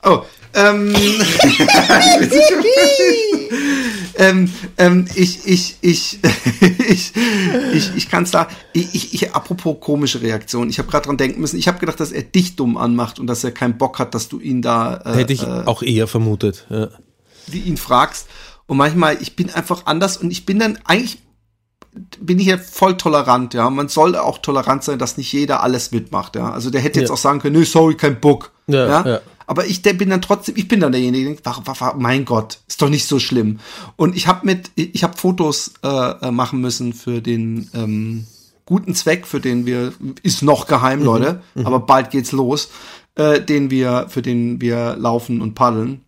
[0.07, 0.23] Oh,
[0.55, 0.95] ähm,
[4.19, 6.19] ähm, ähm, ich, ich, ich,
[6.89, 7.13] ich,
[7.73, 11.41] ich, ich kann sagen, ich, ich, ich, apropos komische Reaktion, ich habe gerade dran denken
[11.41, 14.15] müssen, ich habe gedacht, dass er dich dumm anmacht und dass er keinen Bock hat,
[14.15, 16.67] dass du ihn da äh, Hätte ich äh, auch eher vermutet.
[16.71, 16.89] Ja.
[17.47, 18.27] Wie ihn fragst.
[18.67, 21.19] Und manchmal, ich bin einfach anders und ich bin dann eigentlich
[22.21, 23.71] bin ich ja voll tolerant, ja.
[23.71, 26.51] Man soll auch tolerant sein, dass nicht jeder alles mitmacht, ja.
[26.51, 27.15] Also der hätte jetzt Ja.
[27.15, 28.51] auch sagen können, nö, sorry, kein Bock.
[28.67, 29.21] Ja, Ja, ja.
[29.47, 32.59] Aber ich der bin dann trotzdem, ich bin dann derjenige, der denkt, warum, mein Gott,
[32.67, 33.61] ist doch nicht so schlimm.
[33.97, 38.27] Und ich habe mit, ich habe Fotos äh, machen müssen für den ähm,
[38.65, 39.93] guten Zweck, für den wir,
[40.23, 41.05] ist noch geheim, Mhm.
[41.05, 42.71] Leute, aber bald geht's los,
[43.17, 46.04] äh, den wir, für den wir laufen und paddeln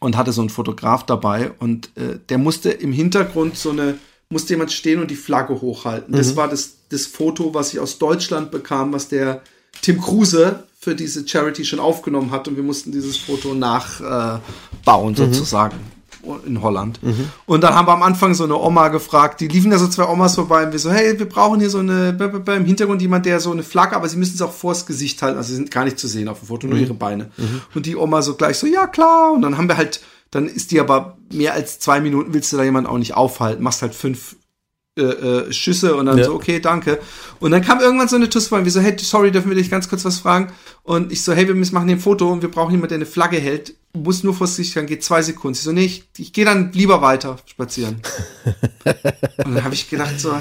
[0.00, 3.98] und hatte so einen Fotograf dabei und äh, der musste im Hintergrund so eine
[4.32, 6.14] musste jemand stehen und die Flagge hochhalten.
[6.14, 9.42] Das war das das Foto, was ich aus Deutschland bekam, was der
[9.82, 14.84] Tim Kruse für diese Charity schon aufgenommen hat und wir mussten dieses Foto nachbauen äh,
[14.84, 15.76] bauen, sozusagen
[16.46, 17.00] in Holland.
[17.46, 20.06] Und dann haben wir am Anfang so eine Oma gefragt, die liefen da so zwei
[20.06, 22.10] Omas vorbei und wir so, hey, wir brauchen hier so eine,
[22.56, 25.38] im Hintergrund jemand, der so eine Flagge, aber sie müssen es auch vors Gesicht halten,
[25.38, 27.30] also sie sind gar nicht zu sehen auf dem Foto, nur ihre Beine.
[27.74, 30.00] Und die Oma so gleich so, ja klar, und dann haben wir halt,
[30.30, 33.62] dann ist die aber mehr als zwei Minuten willst du da jemanden auch nicht aufhalten,
[33.62, 34.36] machst halt fünf
[34.98, 36.24] äh, äh, Schüsse und dann Ja.
[36.24, 36.98] so, okay, danke.
[37.38, 39.70] Und dann kam irgendwann so eine Tuss und wir so, hey, sorry, dürfen wir dich
[39.70, 40.52] ganz kurz was fragen?
[40.82, 42.96] Und ich so, hey, wir müssen machen hier ein Foto und wir brauchen jemanden, der
[42.96, 43.74] eine Flagge hält.
[43.92, 45.54] Muss nur vors Gesicht, dann geht zwei Sekunden.
[45.54, 48.02] Sie so, nee, ich, ich gehe dann lieber weiter spazieren.
[49.44, 50.32] und dann habe ich gedacht so,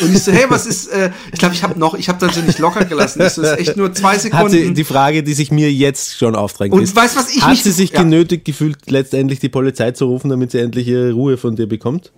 [0.00, 2.30] und ich so, hey, was ist, äh, ich glaube, ich habe noch, ich habe dann
[2.30, 3.20] so nicht locker gelassen.
[3.28, 4.74] So, ist echt nur zwei Hat sie Sekunden.
[4.74, 7.56] die Frage, die sich mir jetzt schon aufdrängt, Und ist, weißt du, was ich hat
[7.56, 8.02] sie sich ja.
[8.02, 12.12] genötigt gefühlt, letztendlich die Polizei zu rufen, damit sie endlich ihre Ruhe von dir bekommt?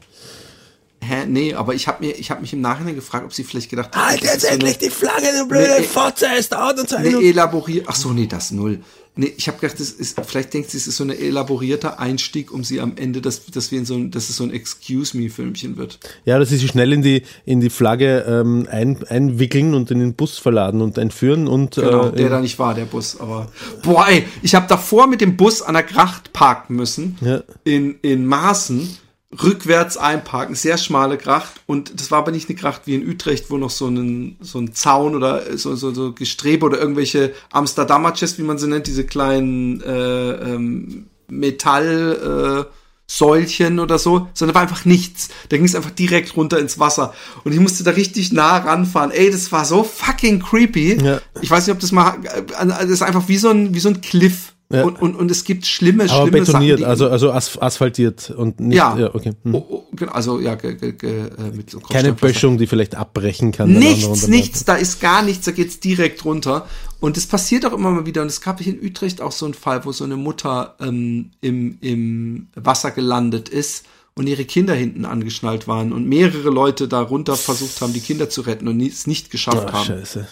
[1.02, 3.70] Hä, nee, aber ich habe mir, ich habe mich im Nachhinein gefragt, ob sie vielleicht
[3.70, 7.08] gedacht hat, Halt so eine- die Flagge, du blöde Nee, Fotze, es dauert uns eine
[7.08, 7.86] elaboriert.
[7.88, 8.80] Ach so, nee, das null.
[9.16, 12.52] Nee, ich habe gedacht, das ist vielleicht denkt sie, es ist so ein elaborierter Einstieg,
[12.52, 15.16] um sie am Ende, dass, dass wir in so ein, dass es so ein Excuse
[15.16, 15.98] me Filmchen wird.
[16.26, 19.98] Ja, dass sie sich schnell in die, in die Flagge ähm, ein, einwickeln und in
[19.98, 23.18] den Bus verladen und entführen und Genau, äh, der da nicht war, der Bus.
[23.18, 23.50] Aber
[23.82, 27.42] boah, ey, ich habe davor mit dem Bus an der Gracht parken müssen Ja.
[27.64, 28.96] in in Maßen.
[29.32, 33.48] Rückwärts einparken, sehr schmale Gracht und das war aber nicht eine Gracht wie in Utrecht,
[33.48, 38.38] wo noch so ein so ein Zaun oder so so, so Gestrebe oder irgendwelche Amsterdamerches,
[38.38, 42.74] wie man sie nennt, diese kleinen äh, ähm, Metall äh,
[43.10, 45.30] Säulchen oder so, sondern war einfach nichts.
[45.48, 47.12] Da ging es einfach direkt runter ins Wasser.
[47.42, 49.10] Und ich musste da richtig nah ranfahren.
[49.10, 51.04] Ey, das war so fucking creepy.
[51.04, 51.20] Ja.
[51.40, 53.88] Ich weiß nicht, ob das mal, äh, das ist einfach wie so ein, wie so
[53.88, 54.49] ein Cliff.
[54.72, 54.84] Ja.
[54.84, 56.90] Und, und, und es gibt schlimme, aber schlimme betoniert, Sachen.
[56.90, 58.96] also, also as asphaltiert und nicht, Ja.
[58.96, 59.32] ja, okay.
[59.42, 59.54] Hm.
[59.56, 62.12] Oh, oh, genau, also ja, ge, ge, ge, äh, mit so Keine.
[62.12, 63.72] Böschung, die vielleicht abbrechen kann.
[63.72, 66.66] Nichts, nichts, da ist gar nichts, da geht's direkt runter.
[67.00, 68.22] Und es passiert auch immer mal wieder.
[68.22, 71.32] Und es gab hier in Utrecht auch so einen Fall, wo so eine Mutter ähm,
[71.40, 77.00] im, im Wasser gelandet ist und ihre Kinder hinten angeschnallt waren und mehrere Leute da
[77.00, 79.84] runter versucht haben, die Kinder zu retten und es nicht geschafft Ach, haben.
[79.86, 80.28] scheiße.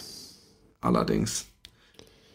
[0.81, 1.48] Allerdings.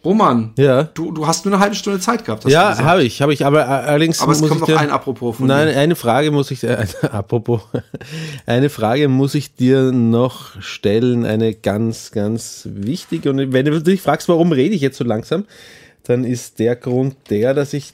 [0.05, 0.83] Roman, Ja.
[0.83, 2.43] du, du hast nur eine halbe Stunde Zeit gehabt.
[2.45, 4.79] Ja, habe ich, habe ich, aber äh, allerdings Aber es muss kommt ich noch dir,
[4.79, 5.77] ein Apropos von Nein, dir.
[5.77, 7.61] eine Frage muss ich, äh, apropos,
[8.45, 13.29] eine Frage muss ich dir noch stellen, eine ganz, ganz wichtige.
[13.29, 15.45] Und wenn du dich fragst, warum rede ich jetzt so langsam,
[16.03, 17.93] dann ist der Grund der, dass ich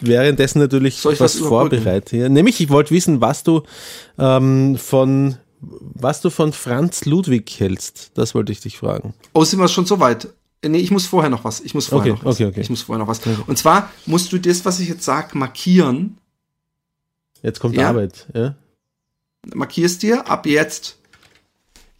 [0.00, 2.12] währenddessen natürlich was was.
[2.12, 3.62] Ja, nämlich, ich wollte wissen, was du
[4.18, 8.12] ähm, von was du von Franz Ludwig hältst.
[8.14, 9.14] Das wollte ich dich fragen.
[9.32, 10.28] Oh, sind wir schon so weit?
[10.64, 11.60] Nee, ich muss vorher noch was.
[11.60, 12.36] Ich muss vorher Okay, noch was.
[12.36, 12.60] okay, okay.
[12.60, 13.20] Ich muss vorher noch was.
[13.46, 16.18] Und zwar musst du das, was ich jetzt sag, markieren.
[17.42, 17.88] Jetzt kommt Ja.
[17.90, 18.26] Arbeit.
[18.34, 18.56] Ja?
[19.54, 20.96] Markierst dir ab jetzt.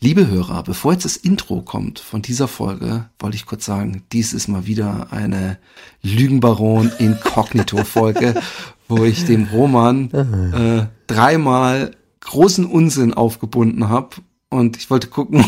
[0.00, 4.32] Liebe Hörer, bevor jetzt das Intro kommt von dieser Folge, wollte ich kurz sagen, dies
[4.32, 5.58] ist mal wieder eine
[6.02, 8.40] Lügenbaron Inkognito Folge,
[8.88, 14.16] wo ich dem Roman äh, dreimal großen Unsinn aufgebunden habe
[14.50, 15.44] und ich wollte gucken,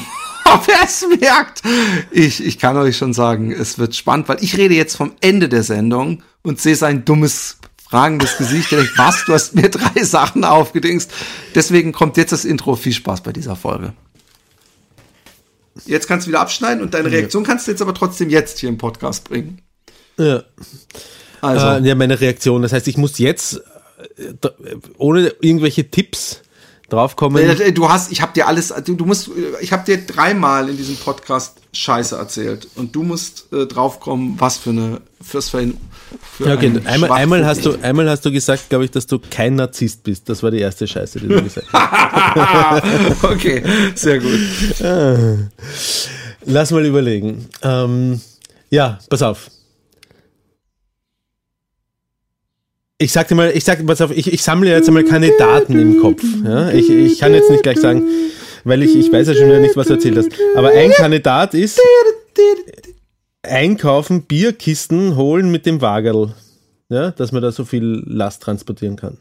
[0.54, 1.62] ob er es merkt.
[2.10, 5.48] Ich, ich kann euch schon sagen, es wird spannend, weil ich rede jetzt vom Ende
[5.48, 8.70] der Sendung und sehe sein dummes, fragendes Gesicht.
[8.72, 11.10] Denkt, was, du hast mir drei Sachen aufgedingst.
[11.54, 12.76] Deswegen kommt jetzt das Intro.
[12.76, 13.92] Viel Spaß bei dieser Folge.
[15.86, 18.68] Jetzt kannst du wieder abschneiden und deine Reaktion kannst du jetzt aber trotzdem jetzt hier
[18.68, 19.62] im Podcast bringen.
[20.18, 20.42] Ja.
[21.40, 22.62] Also, Äh, ja, meine Reaktion.
[22.62, 23.62] Das heißt, ich muss jetzt
[24.18, 24.34] äh,
[24.98, 26.42] ohne irgendwelche Tipps
[26.92, 27.42] draufkommen.
[27.42, 29.30] Äh, Du hast, ich habe dir alles, du, du musst,
[29.60, 34.56] ich habe dir dreimal in diesem Podcast Scheiße erzählt und du musst äh, draufkommen, was
[34.58, 35.76] für eine, fürs für ein,
[36.36, 36.66] für Ja, okay.
[36.66, 40.02] ein Einmal, einmal, hast du, einmal hast du gesagt, glaube ich, dass du kein Narzisst
[40.02, 40.28] bist.
[40.28, 43.24] Das war die erste Scheiße, die du gesagt hast.
[43.24, 43.62] okay,
[43.94, 44.38] sehr gut.
[46.44, 47.48] Lass mal überlegen.
[47.62, 48.20] Ähm,
[48.70, 49.50] ja, pass auf.
[53.02, 56.02] Ich sag dir mal, ich sag pass auf, ich, ich sammle jetzt einmal Kandidaten im
[56.02, 56.22] Kopf.
[56.44, 56.70] Ja?
[56.70, 58.06] Ich, ich kann jetzt nicht gleich sagen,
[58.64, 60.28] weil ich, ich weiß ja schon wieder nicht, was du erzählt hast.
[60.54, 61.80] Aber ein Kandidat ist
[63.42, 66.34] einkaufen, Bierkisten holen mit dem Wagerl.
[66.90, 69.16] Ja, dass man da so viel Last transportieren kann.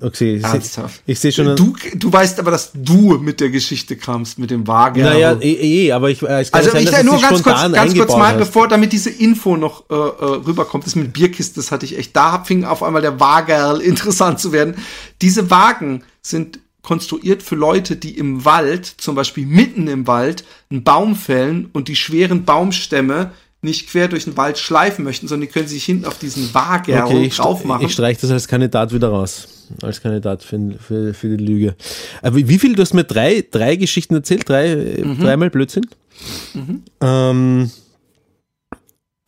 [0.00, 1.02] Okay, ich, seh- Ernsthaft.
[1.06, 1.56] ich sehe schon.
[1.56, 5.00] Du, du weißt aber, dass du mit der Geschichte kamst, mit dem Wagen.
[5.02, 7.72] naja, eh, eh, aber ich, äh, es kann Also sein, ich dass nur ganz kurz,
[7.72, 8.38] ganz kurz mal, hast.
[8.38, 9.98] bevor, damit diese Info noch äh, äh,
[10.46, 14.38] rüberkommt, das mit Bierkisten, das hatte ich echt, da fing auf einmal der Wagerl interessant
[14.38, 14.76] zu werden.
[15.20, 20.84] Diese Wagen sind konstruiert für Leute, die im Wald, zum Beispiel mitten im Wald, einen
[20.84, 25.52] Baum fällen und die schweren Baumstämme nicht quer durch den Wald schleifen möchten, sondern die
[25.52, 27.84] können sich hinten auf diesen Wagerl Okay, ich, drauf machen.
[27.86, 29.48] ich streiche das als Kandidat wieder raus.
[29.82, 31.74] Als Kandidat für, für, für die Lüge.
[32.22, 32.74] Aber wie viel?
[32.74, 35.18] Du hast mir drei, drei Geschichten erzählt, drei, äh, Mhm.
[35.20, 35.86] dreimal Blödsinn.
[37.00, 37.70] Ähm,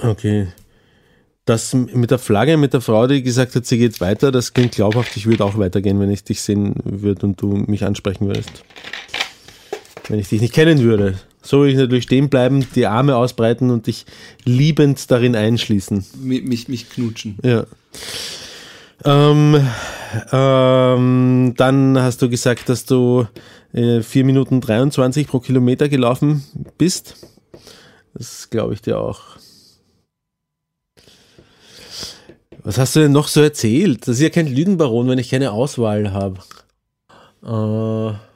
[0.00, 0.48] okay.
[1.44, 4.72] Das mit der Flagge, mit der Frau, die gesagt hat, sie geht weiter, das klingt
[4.72, 5.16] glaubhaft.
[5.16, 8.62] Ich würde auch weitergehen, wenn ich dich sehen würde und du mich ansprechen würdest.
[10.08, 11.18] Wenn ich dich nicht kennen würde.
[11.42, 14.06] So würde ich natürlich stehen bleiben, die Arme ausbreiten und dich
[14.44, 16.04] liebend darin einschließen.
[16.20, 17.38] mich, mich, mich knutschen.
[17.42, 17.64] Ja.
[19.04, 19.66] Ähm,
[20.32, 23.26] ähm, dann hast du gesagt, dass du
[23.72, 26.44] äh, 4 Minuten 23 pro Kilometer gelaufen
[26.76, 27.16] bist.
[28.14, 29.20] Das glaube ich dir auch.
[32.62, 34.02] Was hast du denn noch so erzählt?
[34.02, 36.40] Das ist ja kein Lügenbaron, wenn ich keine Auswahl habe.
[37.42, 38.29] Äh,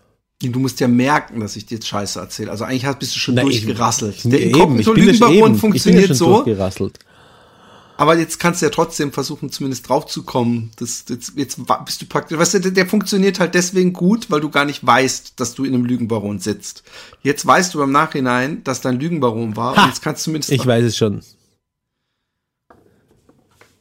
[0.52, 2.50] Du musst ja merken, dass ich dir jetzt Scheiße erzähle.
[2.50, 4.16] Also eigentlich hast- bist du schon na, durchgerasselt.
[4.16, 6.44] Ich, Der ich Inkognito-Lügenbaron ich funktioniert schon so.
[7.96, 10.72] Aber jetzt kannst du ja trotzdem versuchen, zumindest drauf zu kommen.
[10.76, 14.50] Das, jetzt, bist du praktisch, weißt du, der, der funktioniert halt deswegen gut, weil du
[14.50, 16.82] gar nicht weißt, dass du in einem Lügenbaron sitzt.
[17.22, 19.76] Jetzt weißt du im Nachhinein, dass da ein Lügenbaron war.
[19.76, 19.82] Ha!
[19.82, 20.50] und jetzt kannst du zumindest.
[20.50, 21.22] Ich weiß es schon.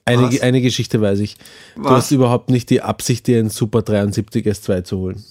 [0.05, 1.37] Eine, eine Geschichte weiß ich.
[1.75, 1.91] Du Was?
[1.91, 5.23] hast überhaupt nicht die Absicht, dir einen Super 73 S2 zu holen.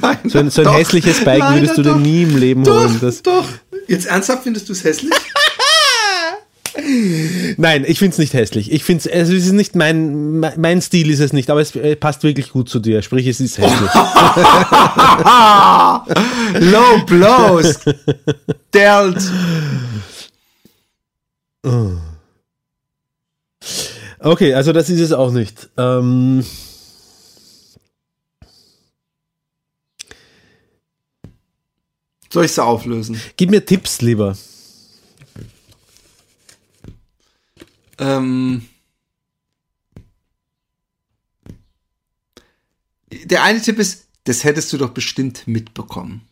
[0.00, 2.80] Nein, So ein, so ein hässliches Bike Leider würdest du dir nie im Leben Doch,
[2.80, 2.98] holen.
[3.00, 3.46] Das, doch.
[3.86, 5.12] Jetzt ernsthaft findest du es hässlich?
[7.56, 8.72] nein, ich finde es nicht hässlich.
[8.72, 11.96] Ich finde also es ist nicht mein, mein, Stil ist es nicht, aber es äh,
[11.96, 13.02] passt wirklich gut zu dir.
[13.02, 13.90] Sprich, es ist hässlich.
[16.60, 17.80] Low blows.
[18.72, 19.20] Dealt.
[24.18, 25.68] Okay, also das ist es auch nicht.
[25.76, 26.44] Ähm,
[32.32, 33.20] Soll ich sie auflösen?
[33.36, 34.36] gib mir Tipps lieber.
[37.98, 38.66] Ähm,
[43.10, 46.22] der eine Tipp ist, das hättest du doch bestimmt mitbekommen,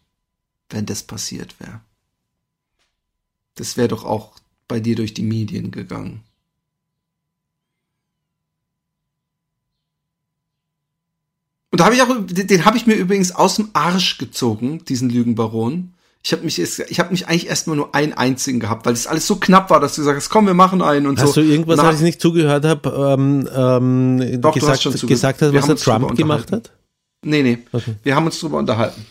[0.70, 1.80] wenn das passiert wäre.
[3.56, 4.38] Das wäre doch auch
[4.68, 6.22] bei dir durch die Medien gegangen.
[11.70, 14.84] Und da habe ich auch, den, den habe ich mir übrigens aus dem Arsch gezogen,
[14.88, 15.92] diesen Lügenbaron.
[16.22, 19.26] Ich habe mich, ich habe mich eigentlich erstmal nur einen einzigen gehabt, weil es alles
[19.26, 21.42] so knapp war, dass du gesagt hast, komm, wir machen einen und Hast so.
[21.42, 25.52] du irgendwas, als ich nicht zugehört habe, ähm, ähm, Doch, du hast gesagt, gesagt hast,
[25.54, 26.72] was der Trump gemacht hat?
[27.22, 27.58] Nee, nee.
[27.72, 27.94] Okay.
[28.02, 29.04] Wir haben uns drüber unterhalten.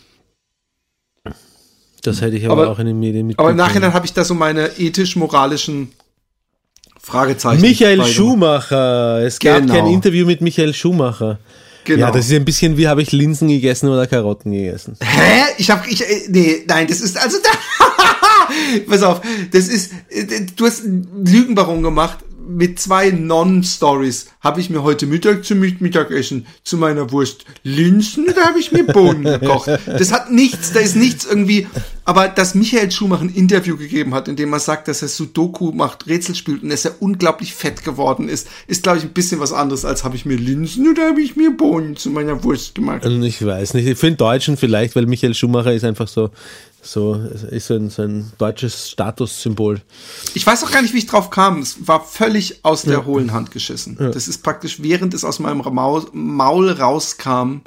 [2.02, 3.56] Das hätte ich aber, Aber- auch in den Medien Aber im mitbekommen.
[3.56, 5.92] Nachhinein habe ich da so meine ethisch-moralischen
[7.00, 7.60] Fragezeichen.
[7.62, 8.04] Michael.
[8.04, 9.20] Schumacher.
[9.24, 9.74] Es gab Genau.
[9.74, 11.38] kein Interview mit Michael Schumacher.
[11.88, 12.08] Genau.
[12.08, 14.94] Ja, das ist ein bisschen wie habe ich Linsen gegessen oder Karotten gegessen.
[15.00, 15.54] Hä?
[15.56, 17.48] Ich hab, ich, äh, nee, nein, das ist, also da,
[18.86, 22.18] pass auf, das ist, äh, du hast einen Lügenbaron gemacht
[22.48, 24.26] mit zwei Non-Stories.
[24.40, 28.84] Habe ich mir heute Mittag zum Mittagessen zu meiner Wurst Linsen oder habe ich mir
[28.84, 29.70] Bohnen gekocht?
[29.86, 31.66] Das hat nichts, da ist nichts irgendwie,
[32.04, 35.72] aber dass Michael Schumacher ein Interview gegeben hat, in dem er sagt, dass er Sudoku
[35.72, 39.40] macht, Rätsel spielt und dass er unglaublich fett geworden ist, ist, glaube ich, ein bisschen
[39.40, 42.74] was anderes, als habe ich mir Linsen oder habe ich mir Bohnen zu meiner Wurst
[42.74, 43.04] gemacht.
[43.04, 46.30] Und ich weiß nicht, für den Deutschen vielleicht, weil Michael Schumacher ist einfach so,
[46.80, 47.14] so,
[47.50, 49.80] ist so ein, so ein deutsches Statussymbol.
[50.34, 51.60] Ich weiß auch gar nicht, wie ich drauf kam.
[51.60, 53.96] Es war völlig aus der hohlen Hand geschissen.
[53.98, 55.62] Das ist praktisch, während es aus meinem
[56.12, 57.62] Maul rauskam,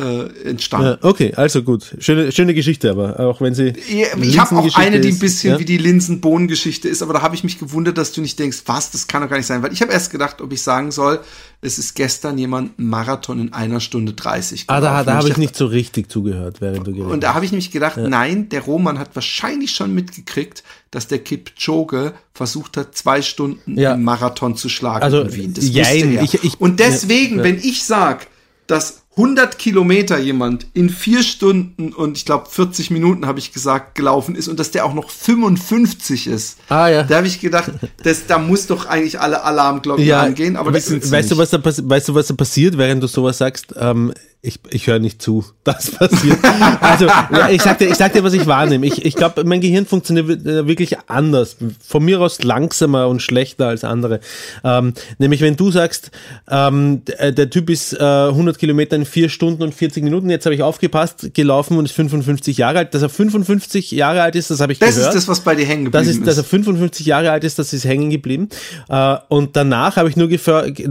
[0.00, 0.98] äh, entstanden.
[1.00, 1.94] Ja, okay, also gut.
[2.00, 3.74] Schöne, schöne Geschichte, aber auch wenn sie.
[3.88, 5.58] Ja, Ich habe auch eine, die ein bisschen ja?
[5.60, 8.90] wie die Linsen-Bohnen-Geschichte ist, aber da habe ich mich gewundert, dass du nicht denkst, was,
[8.90, 9.62] das kann doch gar nicht sein.
[9.62, 11.20] Weil ich habe erst gedacht, ob ich sagen soll,
[11.60, 15.54] es ist gestern jemand Marathon in einer Stunde 30 Ah, da, da habe ich nicht
[15.54, 18.98] so richtig zugehört, während du geredet Und da habe ich nämlich gedacht, nein, der Roman
[18.98, 25.04] hat wahrscheinlich schon mitgekriegt, dass der Kipchoge versucht hat, zwei Stunden im Marathon zu schlagen
[25.04, 25.54] Also, in Wien.
[25.54, 28.26] Das jein, ich- ich- Und deswegen, wenn ich sag,
[28.66, 33.94] dass 100 Kilometer jemand in vier Stunden und ich glaube 40 Minuten habe ich gesagt
[33.94, 37.02] gelaufen ist und dass der auch noch 55 ist, Ah, ja.
[37.04, 37.70] da habe ich gedacht,
[38.02, 41.38] das, da muss doch eigentlich alle Alarmglocken ja, angehen, aber das we- weißt du, nicht.
[41.38, 43.72] was da weißt du, was da passiert, während du sowas sagst?
[43.78, 44.12] Ähm,
[44.46, 45.44] ich, ich höre nicht zu.
[45.64, 46.38] Das passiert.
[46.82, 47.06] also,
[47.50, 48.84] ich sag dir, ich sag dir, was ich wahrnehme.
[48.84, 51.56] Ich, ich glaube, mein Gehirn funktioniert äh, wirklich anders.
[51.82, 54.20] Von mir aus langsamer und schlechter als andere.
[54.62, 56.10] Ähm, nämlich, wenn du sagst,
[56.50, 60.44] ähm, der, der Typ ist äh, 100 Kilometer in vier Stunden und 40 Minuten, jetzt
[60.44, 62.94] habe ich aufgepasst, gelaufen und ist 55 Jahre alt.
[62.94, 65.14] Dass er 55 Jahre alt ist, das habe ich Das gehört.
[65.14, 67.58] ist das, was bei dir hängen Das geblieben ist, dass er 55 Jahre alt ist,
[67.58, 68.50] das ist hängen geblieben.
[68.90, 70.38] Äh, und danach habe ich nur ge-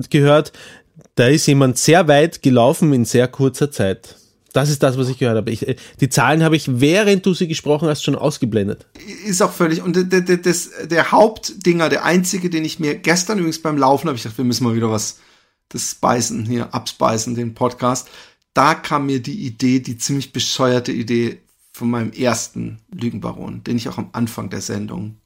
[0.10, 0.52] gehört,
[1.16, 4.18] da ist jemand sehr weit gelaufen in sehr kurzer Zeit.
[4.54, 5.50] Das ist das, was ich gehört habe.
[5.52, 8.86] Ich, äh, die Zahlen habe ich, während du sie gesprochen hast, schon ausgeblendet.
[9.26, 13.40] ist auch völlig und der, der, das, der Hauptdinger, der einzige, den ich mir gestern
[13.40, 15.20] übrigens beim Laufen habe ich gedacht, wir müssen mal wieder was
[15.70, 18.08] das Speisen hier abspeisen, den Podcast.
[18.54, 21.40] Da kam mir die Idee, die ziemlich bescheuerte Idee
[21.72, 25.18] von meinem ersten Lügenbaron, den ich auch am Anfang der Sendung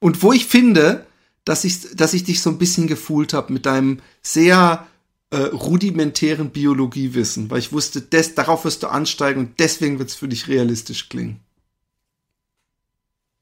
[0.00, 1.06] und wo ich finde,
[1.48, 4.86] dass ich, dass ich dich so ein bisschen gefühlt habe mit deinem sehr
[5.30, 10.14] äh, rudimentären Biologiewissen, weil ich wusste, des, darauf wirst du ansteigen und deswegen wird es
[10.14, 11.40] für dich realistisch klingen.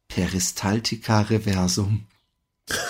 [0.06, 2.04] Peristaltika reversum.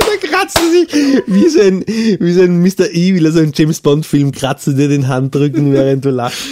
[0.00, 0.92] Da kratzt er sich
[1.26, 2.90] wie so ein, wie so ein Mr.
[2.90, 6.42] Evil, also ein James Bond Film, kratzt er dir den Handrücken, während du lachst.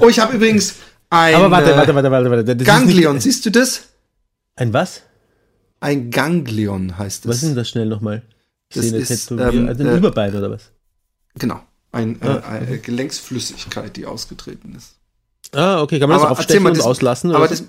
[0.00, 0.74] Oh, ich habe übrigens
[1.10, 2.44] ein Aber warte, äh, warte, warte, warte, warte.
[2.44, 3.14] Das ist Ganglion.
[3.14, 3.84] Nicht, Siehst du das?
[4.56, 5.02] ein was?
[5.80, 7.28] Ein Ganglion heißt es.
[7.28, 8.22] Was ist denn das schnell nochmal?
[8.72, 10.70] Das ist, ähm, Also ein äh, Überbein oder was?
[11.38, 11.60] Genau.
[11.92, 12.38] Ein, äh, Ah.
[12.48, 14.96] eine Gelenksflüssigkeit, die ausgetreten ist.
[15.52, 17.32] Ah, okay, kann man das Aber erzähl aufstechen mal, und das- auslassen?
[17.34, 17.64] Aber so?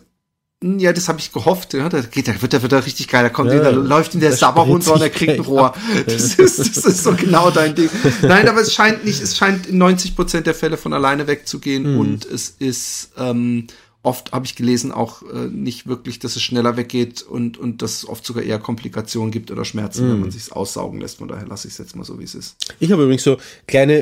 [0.80, 1.74] Ja, das habe ich gehofft.
[1.74, 3.24] Ja, da geht, da wird, er richtig geil.
[3.24, 5.68] Da kommt, Ja, da läuft in der Sabber runter und er kriegt ein Rohr.
[5.68, 5.78] ab.
[6.06, 7.90] Das ist, das ist so genau dein Ding.
[8.22, 11.94] Nein, aber es scheint nicht, es scheint in 90 Prozent der Fälle von alleine wegzugehen
[11.94, 12.00] Mhm.
[12.00, 13.68] und es ist ähm,
[14.06, 17.98] oft habe ich gelesen auch äh, nicht wirklich, dass es schneller weggeht und und dass
[17.98, 20.12] es oft sogar eher Komplikationen gibt oder Schmerzen, Mhm.
[20.12, 21.18] wenn man sich's aussaugen lässt.
[21.18, 22.56] Von daher lasse ich es jetzt mal so, wie es ist.
[22.80, 23.38] Ich habe übrigens so
[23.68, 24.02] kleine,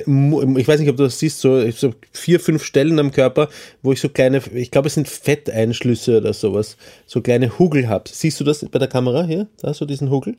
[0.58, 3.50] ich weiß nicht, ob du das siehst, so, so vier, fünf Stellen am Körper,
[3.82, 8.04] wo ich so kleine, ich glaube, es sind Fetteinschlüsse oder sowas, so kleine Hugel habe.
[8.12, 9.48] Siehst du das bei der Kamera hier?
[9.62, 10.36] Da, so diesen Hugel?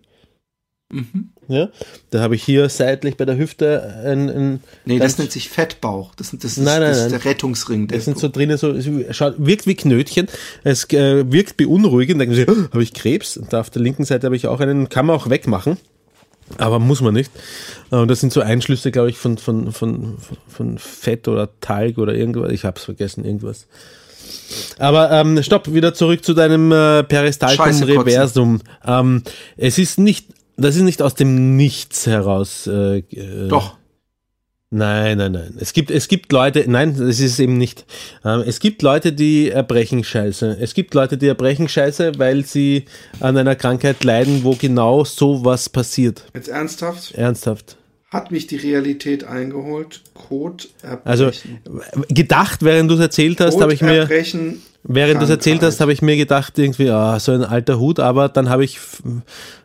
[0.95, 1.31] Mhm.
[1.49, 1.69] Ja.
[2.11, 6.15] Da habe ich hier seitlich bei der Hüfte ein, ein Nee, das nennt sich Fettbauch.
[6.15, 7.89] Das, das, ist, Nein, nein, das ist der Rettungsring.
[7.89, 10.29] Der Das sind so drinnen so, es schaut, wirkt wie Knötchen.
[10.63, 12.21] Es äh, wirkt beunruhigend.
[12.21, 13.37] Denken Sie, oh, habe ich Krebs?
[13.37, 15.77] Und da auf der linken Seite habe ich auch einen, kann man auch wegmachen.
[16.59, 17.31] Aber muss man nicht.
[17.91, 20.17] Und das sind so Einschlüsse, glaube ich, von, von, von,
[20.47, 22.53] von Fett oder Talg oder irgendwas.
[22.53, 23.67] Ich habe es vergessen, irgendwas.
[24.79, 27.85] Aber ähm, stopp, wieder zurück zu deinem äh, kotzen.
[27.85, 28.61] Reversum.
[28.85, 29.23] Ähm,
[29.57, 30.27] es ist nicht,
[30.57, 32.67] das ist nicht aus dem Nichts heraus.
[32.67, 33.77] Äh, äh, Doch.
[34.71, 35.57] Nein, nein, nein.
[35.61, 37.85] Es gibt, es gibt Leute, nein, das ist eben nicht.
[38.25, 40.57] Ähm, es gibt Leute, die erbrechen Scheiße.
[40.61, 42.87] Es gibt Leute, die erbrechen Scheiße, weil sie
[43.21, 46.25] an einer Krankheit leiden, wo genau so was passiert.
[46.35, 47.13] Jetzt ernsthaft?
[47.15, 47.77] Ernsthaft.
[48.15, 50.01] Hat mich die Realität eingeholt.
[50.15, 50.65] Code
[51.05, 51.59] Also erbrechen.
[52.09, 54.09] gedacht, während du es erzählt hast, habe ich mir,
[54.85, 57.99] während du es erzählt hast, habe ich mir gedacht, irgendwie, ah, so ein alter Hut,
[58.01, 58.79] aber dann habe ich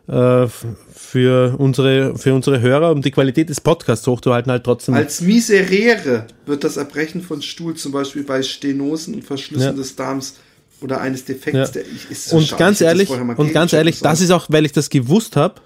[0.08, 0.46] äh,
[0.92, 4.94] für unsere, für unsere Hörer, um die Qualität des Podcasts hochzuhalten, halt trotzdem.
[4.94, 9.72] Als Miserere wird das Erbrechen von Stuhl zum Beispiel bei Stenosen und Verschlüssen Ja.
[9.72, 10.34] des Darms
[10.82, 11.66] oder eines Defekts, Ja.
[11.68, 14.20] der ich, ist so und schade, ganz ich hätte das ehrlich, und ganz ehrlich, das
[14.20, 15.60] ist auch, weil ich das gewusst habe,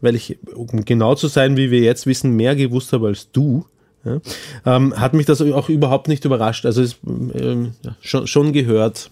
[0.00, 3.64] weil ich, um genau zu sein, wie wir jetzt wissen, mehr gewusst habe als du,
[4.04, 4.20] ja,
[4.64, 6.64] ähm, hat mich das auch überhaupt nicht überrascht.
[6.64, 9.10] Also es, ähm, ja, schon, schon gehört.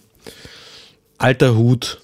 [1.17, 1.99] Alter Hut.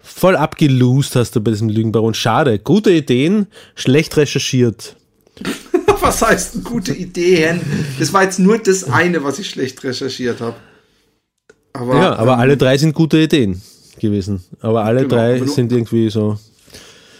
[0.00, 2.14] Voll abgelost hast du bei diesem Lügenbaron.
[2.14, 2.58] Schade.
[2.58, 4.96] Gute Ideen, schlecht recherchiert.
[6.00, 7.60] Was heißt gute Ideen?
[7.98, 10.56] Das war jetzt nur das eine, was ich schlecht recherchiert habe.
[11.72, 13.60] Aber, Ja, aber ähm, alle drei sind gute Ideen
[13.98, 14.42] gewesen.
[14.60, 16.38] Aber alle Genau, drei sind irgendwie so.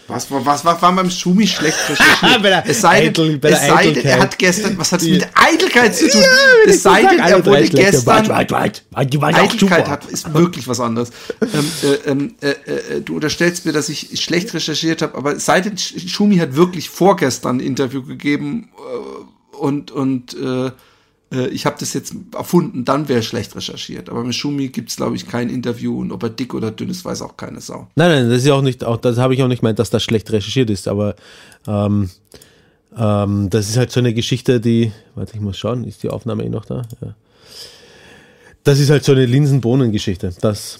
[0.09, 2.43] Was, was, was, was war beim Schumi schlecht recherchiert?
[2.43, 5.07] Der es sei denn, Eitel- bei es sei denn er hat gestern, was hat es
[5.07, 6.21] mit Eitelkeit zu tun?
[6.65, 9.13] ich es sei denn, er wurde gestern, Weit, weit, weit.
[9.13, 11.11] Die waren Eitelkeit hat, ist wirklich was anderes.
[11.41, 15.65] ähm, äh, ähm, äh, äh, du unterstellst mir, dass ich schlecht recherchiert habe, aber seit
[15.65, 20.71] denn Sch- Schumi hat wirklich vorgestern ein Interview gegeben äh, und, und äh,
[21.31, 24.09] ich habe das jetzt erfunden, dann wäre schlecht recherchiert.
[24.09, 27.05] Aber mit Schumi gibt's glaube ich, kein Interview und ob er dick oder dünn ist,
[27.05, 27.87] weiß auch keine Sau.
[27.95, 30.03] Nein, nein, das ist auch nicht, auch das habe ich auch nicht gemeint, dass das
[30.03, 31.15] schlecht recherchiert ist, aber
[31.67, 32.09] ähm,
[32.97, 36.43] ähm, das ist halt so eine Geschichte, die, warte, ich muss schauen, ist die Aufnahme
[36.43, 36.81] eh noch da?
[37.01, 37.13] Ja.
[38.63, 40.33] Das ist halt so eine Linsenbohnen-Geschichte.
[40.41, 40.79] Das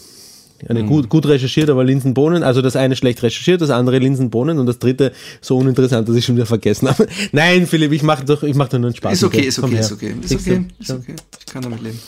[0.68, 4.66] eine gut, gut recherchiert, aber Linsenbohnen, also das eine schlecht recherchiert, das andere Linsenbohnen und
[4.66, 7.08] das dritte so uninteressant, dass ich schon wieder vergessen habe.
[7.32, 9.14] Nein, Philipp, ich mache doch, ich mache doch nur einen Spaß.
[9.14, 9.48] Ist okay, dir.
[9.48, 11.16] ist okay, ist okay, ist okay, ist okay.
[11.40, 12.00] Ich kann damit leben.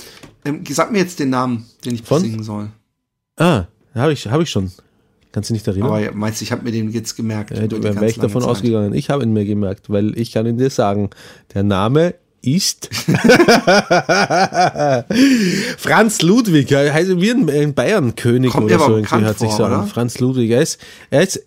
[0.44, 2.22] Ähm, sag mir jetzt den Namen, den ich Von?
[2.22, 2.70] besingen soll.
[3.38, 4.72] Ah, habe ich, habe ich schon.
[5.32, 5.88] Kannst du nicht erinnern?
[5.88, 7.52] Aber ja, meinst du, ich habe mir den jetzt gemerkt?
[7.52, 8.52] Über du wäre ich davon Zeit.
[8.52, 8.94] ausgegangen.
[8.94, 11.10] Ich habe ihn mir gemerkt, weil ich kann ihn dir sagen.
[11.54, 12.90] Der Name ist
[15.78, 16.72] Franz Ludwig.
[16.72, 18.98] Er heißt wie ein, Bayern-König Kommt oder so.
[18.98, 19.80] Irgendwie hat sich so oder?
[19.80, 19.88] an.
[19.88, 20.52] Franz Ludwig.
[20.52, 20.80] Er ist,
[21.10, 21.46] er ist,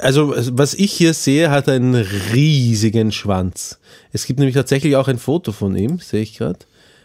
[0.00, 3.78] also was ich hier sehe, hat einen riesigen Schwanz.
[4.12, 6.58] Es gibt nämlich tatsächlich auch ein Foto von ihm, sehe ich gerade.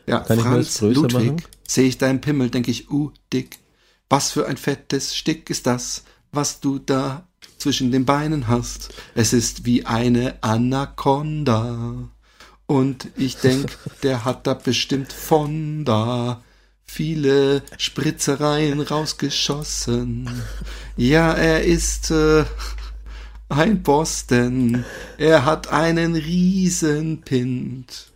[0.05, 1.31] Ja, Kann ich mir das Franz größer Ludwig.
[1.31, 1.43] machen?
[1.67, 3.59] Sehe ich deinen Pimmel, denke ich, uh, dick.
[4.09, 8.93] Was für ein fettes Stick ist das, was du da zwischen den Beinen hast.
[9.15, 12.09] Es ist wie eine Anaconda.
[12.65, 16.41] Und ich denk, der hat da bestimmt von da
[16.85, 20.29] viele Spritzereien rausgeschossen.
[20.95, 22.45] Ja, er ist äh,
[23.49, 24.85] ein Boston.
[25.17, 28.11] Er hat einen riesen Pint.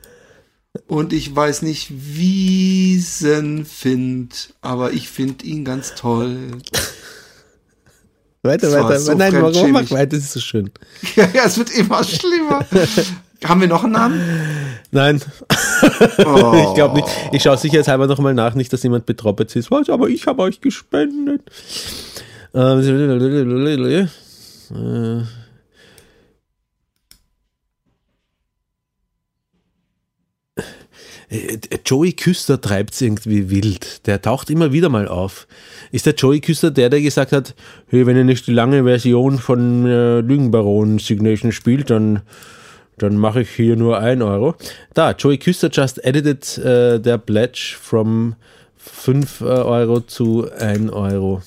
[0.85, 6.37] Und ich weiß nicht, Wiesen find, aber ich find ihn ganz toll.
[8.43, 8.99] Weiter, weiter.
[8.99, 10.17] so Nein, warum mach weiter?
[10.17, 10.71] Das ist so schön.
[11.15, 12.65] Ja, ja, es wird immer schlimmer.
[13.43, 14.21] Haben wir noch einen Namen?
[14.91, 15.21] Nein,
[16.25, 16.53] Oh.
[16.69, 17.07] ich glaube nicht.
[17.31, 19.69] Ich schaue sicherheitshalber nochmal nach, nicht, dass jemand betroppelt ist.
[19.71, 21.41] Was, aber ich habe euch gespendet.
[31.29, 34.07] Äh, äh, Joey Küster treibt es irgendwie wild.
[34.07, 35.47] Der taucht immer wieder mal auf.
[35.91, 37.55] Ist der Joey Küster der, der gesagt hat,
[37.87, 42.21] hey, wenn ihr nicht die lange Version von äh, Lügenbaron Signation spielt, dann,
[42.97, 44.55] dann mache ich hier nur ein Euro.
[44.93, 48.35] Da, Joey Küster just edited äh, der Pledge from
[48.75, 51.41] 5 äh, Euro zu 1 Euro.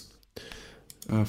[1.09, 1.25] Äh,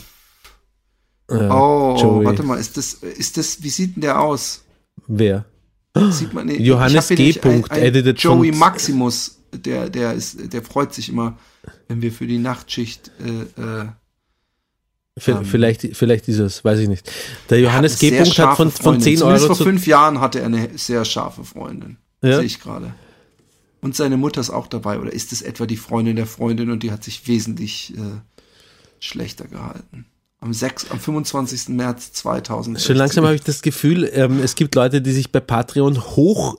[1.33, 2.25] Äh, Oh, Joey.
[2.25, 4.63] warte mal, ist das, ist das, wie sieht denn der aus?
[5.07, 5.45] Wer?
[6.09, 7.33] Sieht man, nee, Johannes G.
[7.33, 11.37] ein- Punkt, ein edited Joey Maximus, der, der ist, der freut sich immer,
[11.87, 13.85] wenn wir für die Nachtschicht, äh, äh,
[15.17, 15.45] V Ähm.
[15.45, 17.11] vielleicht, vielleicht ist es, weiß ich nicht.
[17.49, 18.11] Der Johannes G.
[18.11, 19.01] Punkt hat von, von Freundin.
[19.01, 19.63] 10 Zumindest Euro vor zu.
[19.65, 21.97] fünf Jahren hatte er eine sehr scharfe Freundin.
[22.23, 22.37] Ja.
[22.37, 22.93] Sehe ich gerade.
[23.81, 24.99] Und seine Mutter ist auch dabei.
[24.99, 28.19] Oder ist es etwa die Freundin der Freundin und die hat sich wesentlich äh,
[28.99, 30.05] schlechter gehalten?
[30.39, 31.69] Am, 6, am 25.
[31.69, 32.79] März 2000.
[32.81, 36.57] Schon langsam habe ich das Gefühl, ähm, es gibt Leute, die sich bei Patreon hoch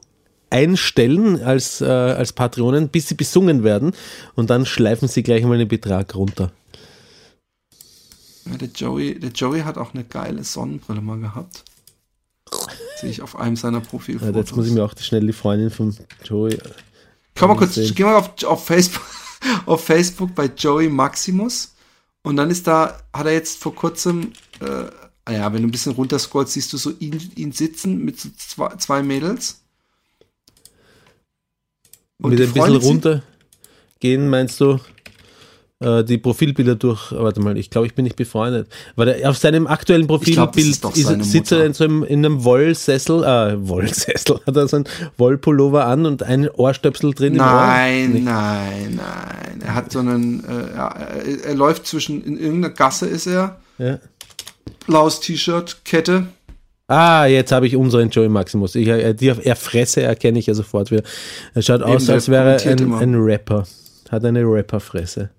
[0.51, 3.93] einstellen als, äh, als Patronen, bis sie besungen werden
[4.35, 6.53] und dann schleifen sie gleich mal den Betrag runter.
[8.45, 11.65] Ja, der, Joey, der Joey hat auch eine geile Sonnenbrille mal gehabt.
[13.01, 14.35] Sehe ich auf einem seiner Ja, Profilfotos.
[14.37, 16.59] jetzt muss ich mir auch schnell die Freundin von Joey.
[17.37, 19.03] Komm mal kurz, geh mal auf, auf, Facebook,
[19.67, 21.73] auf Facebook bei Joey Maximus
[22.23, 24.91] und dann ist da, hat er jetzt vor kurzem, äh,
[25.25, 28.29] ah ja, wenn du ein bisschen runterscrollst, siehst du so ihn, ihn sitzen mit so
[28.37, 29.61] zwei, zwei Mädels.
[32.19, 34.79] Und Mit ein bisschen sind- runtergehen, meinst du?
[35.83, 37.13] Äh, die Profilbilder durch.
[37.13, 38.69] Warte mal, ich glaube, ich bin nicht befreundet.
[38.97, 40.81] Weil er auf seinem aktuellen Profilbild
[41.25, 44.87] sitzt er in so einem, in einem Wollsessel, äh, Wollsessel, hat er so einen
[45.19, 47.35] Wollpullover an und einen Ohrstöpsel drin.
[47.35, 49.61] Nein, nein, nein.
[49.65, 50.97] Er hat so einen, äh, er,
[51.45, 53.99] er läuft zwischen, in irgendeiner Gasse ist er, Ja.
[54.87, 56.27] blaues T-Shirt, Kette.
[56.89, 58.75] Ah, jetzt habe ich unseren Joey Maximus.
[58.75, 61.03] Ich, äh, die er Fresse erkenne ich ja sofort wieder.
[61.55, 63.65] Er schaut aus, der als wäre er ein, ein Rapper.
[64.11, 65.31] Hat eine Rapperfresse.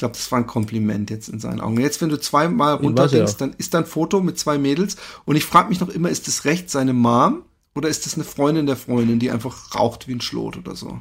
[0.00, 1.78] Ich glaube, das war ein Kompliment jetzt in seinen Augen.
[1.78, 4.96] Jetzt, wenn du zweimal runterdenkst, dann ist da ein Foto mit zwei Mädels
[5.26, 7.42] und ich frage mich noch immer, ist das recht seine Mom
[7.74, 11.00] oder ist das eine Freundin der Freundin, die einfach raucht wie ein Schlot oder so?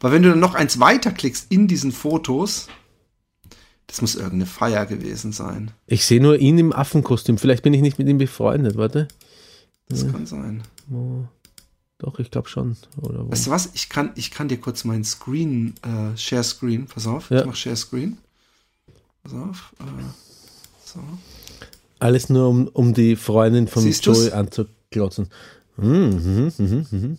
[0.00, 2.68] Weil wenn du dann noch eins weiterklickst in diesen Fotos,
[3.86, 5.72] das muss irgendeine Feier gewesen sein.
[5.86, 7.36] Ich sehe nur ihn im Affenkostüm.
[7.36, 8.78] Vielleicht bin ich nicht mit ihm befreundet.
[8.78, 9.08] Warte.
[9.90, 10.62] Das kann sein.
[11.98, 12.78] Doch, ich glaube schon.
[13.02, 13.30] Oder wo?
[13.30, 13.68] Weißt du was?
[13.74, 17.40] Ich kann, ich kann dir kurz meinen Screen, äh, Share Screen, pass auf, Ja.
[17.40, 18.16] ich mach Share Screen.
[19.22, 19.72] Pass auf.
[19.80, 19.84] Äh,
[20.84, 21.00] so.
[21.98, 24.32] Alles nur, um, um die Freundin von Siehst Joey du's?
[24.32, 25.28] anzuklotzen.
[25.76, 27.18] Mhm, mhm, mhm, mhm.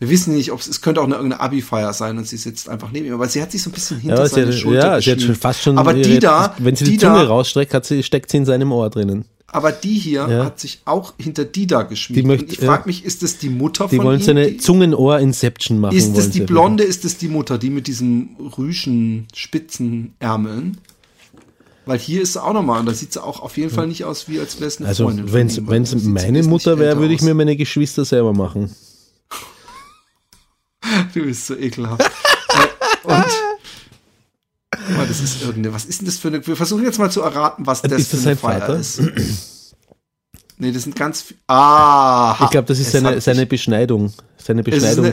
[0.00, 2.68] Wir wissen nicht, ob es, es könnte auch eine irgendeine Abi-Feier sein und sie sitzt
[2.68, 4.86] einfach neben ihm, aber sie hat sich so ein bisschen hinter Ja, seine hat, Schulter
[4.94, 5.78] ja, sie hat schon fast schon.
[5.78, 8.44] Aber die da, Wenn sie die, die Zunge da- rausstreckt, hat sie, steckt sie in
[8.44, 9.24] seinem Ohr drinnen.
[9.46, 10.44] Aber die hier Ja.
[10.46, 12.18] hat sich auch hinter die da geschmiegt.
[12.22, 14.24] Die möchte- ich frage mich, ist das die Mutter Die von wollen ihm?
[14.24, 15.96] so eine Die- Zungenohr-Inception machen.
[15.96, 16.40] ist das die.
[16.40, 20.78] Blonde, ist das die Mutter, die mit diesem Rüschen spitzen Ärmeln?
[21.86, 24.04] Weil hier ist sie auch nochmal und da sieht sie auch auf jeden Fall nicht
[24.04, 25.28] aus, wie als wäre es eine Also, Freundin.
[25.28, 28.74] von wenn es meine Mutter wäre, würde ich mir meine Geschwister selber machen.
[31.14, 32.00] Du bist so ekelhaft.
[33.04, 33.24] äh, und
[35.20, 37.66] das ist irgendeine, was ist denn das für eine, wir versuchen jetzt mal zu erraten,
[37.66, 38.76] was das Ist das für eine Feier Vater?
[38.76, 39.02] ist.
[40.58, 44.12] Nee, das sind ganz ah, Ich glaube, das ist seine, seine Beschneidung.
[44.36, 45.12] Seine Beschneidung.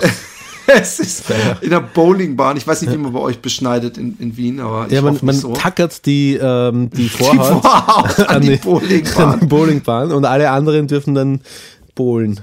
[0.68, 1.24] es ist
[1.62, 2.58] in der Bowlingbahn.
[2.58, 5.16] Ich weiß nicht, wie man bei euch beschneidet in, in Wien, aber ich ja, man,
[5.16, 5.54] hoffe man so.
[5.54, 9.40] tackert die, ähm, die die Vorhaut Vorhaut an, die an Bowlingbahn.
[9.40, 11.42] die Bowlingbahn und alle anderen dürfen dann
[11.96, 12.40] bowlen.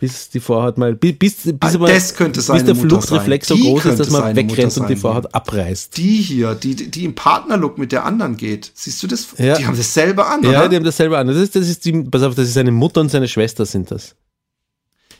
[0.00, 3.98] Bis die Vorhaut mal, bis, bis, Ah, das könnte bis der Fluchtreflex so groß ist,
[3.98, 5.96] dass man wegrennt und die Vorhaut abreißt.
[5.96, 8.70] Die hier, die, die im Partnerlook mit der anderen geht.
[8.74, 9.26] Siehst du das?
[9.38, 9.56] Ja.
[9.58, 10.68] Die haben dasselbe an, Ja, oder?
[10.68, 11.26] die haben dasselbe an.
[11.26, 13.90] Das ist, das ist die, pass auf, das ist seine Mutter und seine Schwester sind
[13.90, 14.14] das.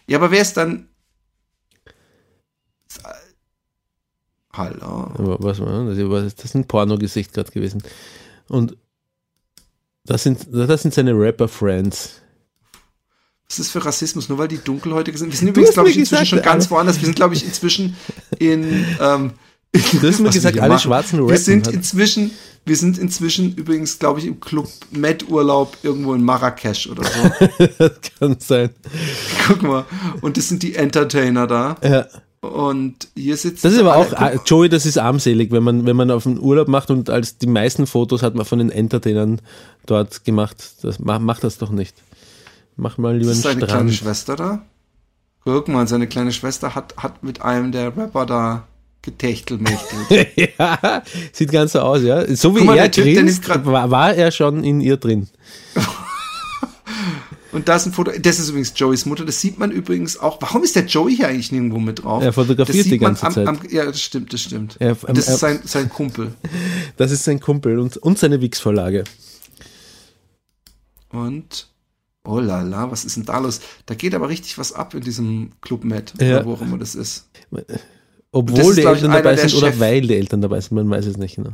[0.06, 0.86] Ja, aber wer ist dann.
[4.52, 5.10] Hallo.
[5.40, 7.82] Was, das ist- das ist ein Pornogesicht gerade gewesen.
[8.48, 8.76] Und
[10.04, 12.22] das sind, das sind seine Rapper-Friends.
[13.51, 14.28] Was ist für Rassismus?
[14.28, 15.30] Nur weil die dunkelhäutig sind.
[15.32, 16.96] Wir sind übrigens, glaube ich, inzwischen gesagt, schon ganz alle- woanders.
[17.01, 17.96] Wir sind, glaube ich, inzwischen
[18.38, 18.84] in.
[19.01, 19.32] Ähm,
[19.72, 20.80] Du hast mir wir gesagt, alle machen.
[20.82, 21.36] schwarzen Wir Rappen.
[21.44, 22.30] sind hat- inzwischen,
[22.64, 27.46] wir sind inzwischen übrigens, glaube ich, im Club Med Urlaub irgendwo in Marrakesch oder so.
[27.78, 28.70] das kann sein.
[29.46, 29.84] Guck mal.
[30.22, 31.76] Und das sind die Entertainer da.
[31.82, 32.07] Ja.
[32.40, 33.64] Und hier sitzt.
[33.64, 36.38] Das ist aber auch, ah, Joey, das ist armselig, wenn man, wenn man auf einen
[36.38, 39.40] Urlaub macht und als die meisten Fotos hat man von den Entertainern
[39.86, 40.57] dort gemacht.
[40.82, 41.94] Das, mach, mach das doch nicht.
[42.78, 43.92] Mach mal lieber Das ist einen seine kleine.
[43.92, 44.62] Schwester da.
[45.44, 48.68] Guck mal, seine kleine Schwester hat, hat mit einem der Rapper da
[49.02, 50.28] getechtelmächtelt.
[50.58, 51.02] ja,
[51.32, 52.34] sieht ganz so aus, ja.
[52.36, 55.28] So wie mal, er Typ, grinst, war, war er schon in ihr drin.
[57.50, 60.40] Und da ist ein Foto, das ist übrigens Joeys Mutter, das sieht man übrigens auch.
[60.42, 62.22] Warum ist der Joey hier eigentlich nirgendwo mit drauf?
[62.22, 63.48] Er fotografiert die ganze man Zeit.
[63.48, 64.76] Am, am, ja, das stimmt, das stimmt.
[64.78, 66.34] Er- Und das ist sein, sein Kumpel.
[66.98, 69.04] Das ist sein Kumpel und, und seine Wix-Vorlage.
[71.10, 71.68] Und,
[72.28, 73.60] oh la la, was ist denn da los?
[73.86, 76.36] Da geht aber richtig was ab in diesem Club Med, Ja.
[76.38, 77.28] oder wo auch immer das ist.
[77.50, 77.62] Das
[78.30, 80.90] Obwohl ist, die ich, Eltern dabei sind oder Chef- weil die Eltern dabei sind, man
[80.90, 81.52] weiß es nicht genau.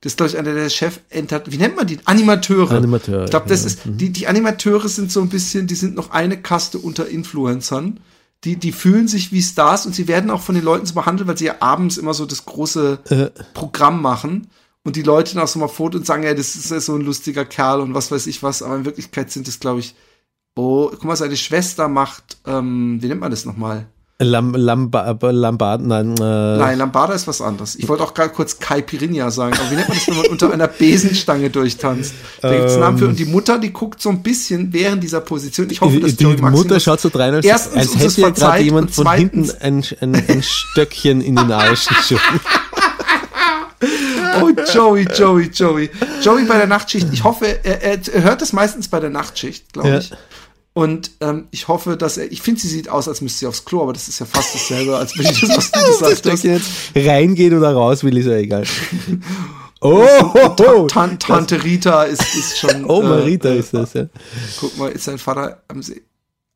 [0.00, 1.98] Das ist, glaube ich, einer der Chef, wie nennt man die?
[2.06, 2.72] Animateure.
[2.72, 3.66] Animateure, Ich glaube, das ja.
[3.68, 8.00] ist, die, die Animateure sind so ein bisschen, die sind noch eine Kaste unter Influencern.
[8.44, 11.28] Die, die fühlen sich wie Stars und sie werden auch von den Leuten so behandelt,
[11.28, 13.40] weil sie ja abends immer so das große Äh.
[13.54, 14.48] Programm machen
[14.84, 16.94] und die Leute dann auch so mal Foto und sagen, ja, das ist ja so
[16.94, 19.94] ein lustiger Kerl und was weiß ich was, aber in Wirklichkeit sind es, glaube ich,
[20.56, 23.86] oh, guck mal, seine Schwester macht, ähm, wie nennt man das nochmal?
[24.18, 27.74] Lam, Lamba, Lambard, nein, äh, Nein, Lambada ist was anderes.
[27.74, 30.52] Ich wollte auch gerade kurz Caipirinha sagen, aber wie nennt man das, wenn man unter
[30.52, 32.14] einer Besenstange durchtanzt?
[32.40, 33.08] Da gibt es einen Namen für.
[33.08, 35.70] Und die Mutter, die guckt so ein bisschen während dieser Position.
[35.70, 38.30] Ich hoffe, dass die, die Mutter schaut so drein, als, Erstens als das hätte ihr
[38.30, 42.40] gerade jemand von hinten ein, ein, ein Stöckchen in den Arsch geschoben.
[44.40, 45.90] Oh, Joey, Joey, Joey.
[46.22, 47.08] Joey bei der Nachtschicht.
[47.12, 49.98] Ich hoffe, er, er, hört das meistens bei der Nachtschicht, glaube Ja.
[49.98, 50.10] ich.
[50.74, 53.64] Und ähm, ich hoffe, dass er, ich finde, sie sieht aus, als müsste sie aufs
[53.66, 56.44] Klo, aber das ist ja fast dasselbe, als wenn ich das, was du gesagt hast.
[56.44, 58.64] Jetzt reingehen oder raus will, ist ja egal.
[59.84, 60.86] Oh, oh, oh.
[60.86, 62.84] Tan Tante Rita ist, ist schon.
[62.84, 64.06] oh Marita äh, ist das, ja.
[64.60, 66.02] Guck mal, ist sein Vater am See.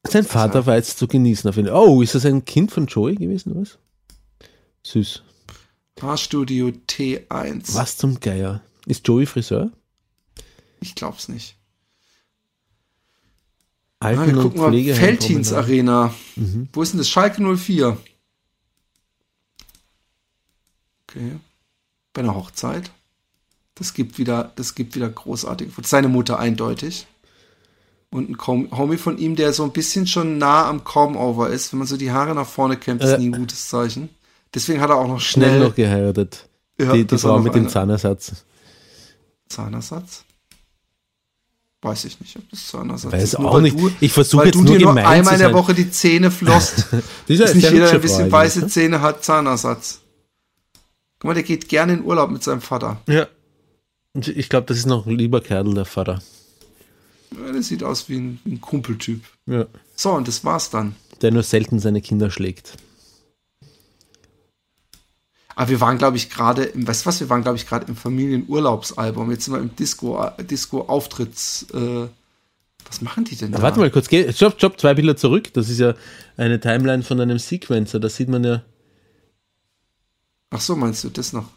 [0.08, 1.76] Sein Vater war jetzt zu genießen auf jeden Fall.
[1.76, 3.78] Oh, ist das ein Kind von Joey gewesen, was?
[4.84, 5.24] Süß.
[6.00, 7.74] Haarstudio T1.
[7.74, 8.60] Was zum Geier?
[8.86, 9.70] Ist Joey Friseur?
[10.80, 11.56] Ich glaub's nicht.
[13.98, 16.14] Alten- Ah, wir gucken mal, Feldhins Arena.
[16.36, 16.68] Mhm.
[16.72, 17.08] Wo ist denn das?
[17.08, 17.96] Schalke 04.
[21.08, 21.36] Okay.
[22.12, 22.90] Bei einer Hochzeit.
[23.74, 25.90] Das gibt wieder, das gibt wieder großartige Fotos.
[25.90, 27.06] Seine Mutter eindeutig.
[28.10, 31.72] Und ein Com Homie von ihm, der so ein bisschen schon nah am Come-Over ist.
[31.72, 33.18] Wenn man so die Haare nach vorne kämmt, ist Äh.
[33.18, 34.10] nie ein gutes Zeichen.
[34.56, 36.48] Deswegen hat er auch noch Schnell schnell, noch geheiratet.
[36.80, 37.68] Ja, die die das war Frau mit dem.
[37.68, 38.32] Zahnersatz.
[39.50, 40.24] Zahnersatz.
[41.82, 43.38] Weiß ich nicht, ob das Zahnersatz Weiß ist.
[43.38, 43.78] Nur auch nicht.
[43.78, 45.52] Du, Ich versuche jetzt du nur dir nur einmal in der.
[45.52, 46.86] Woche die Zähne flost.
[47.28, 48.68] Dieser ist nicht jeder, der ein bisschen eigentlich, weiße ne?
[48.68, 50.00] Zähne hat, Zahnersatz.
[51.18, 53.02] Guck mal, der geht gerne in Urlaub mit seinem Vater.
[53.06, 53.26] Ja.
[54.14, 56.22] Ich glaube, das ist noch ein lieber Kerl, der Vater.
[57.32, 59.22] Ja, der sieht aus wie ein, wie ein Kumpeltyp.
[59.44, 59.66] Ja.
[59.94, 60.96] So, und das war's dann.
[61.20, 62.72] Der nur selten seine Kinder schlägt.
[65.56, 67.86] Aber wir waren, glaube ich, gerade im, weißt du was, wir waren, glaube ich, gerade
[67.86, 69.30] im Familienurlaubsalbum.
[69.30, 72.06] Jetzt sind wir im Disco, Disco-Auftritts, äh,
[72.86, 73.58] was machen die denn da?
[73.58, 75.52] Ah, Warte mal kurz, geh, stopp, stopp, zwei Bilder zurück.
[75.54, 75.94] Das ist ja
[76.36, 77.98] eine Timeline von einem Sequencer.
[77.98, 78.62] Da sieht man ja
[80.50, 81.48] Ach so, meinst du das noch?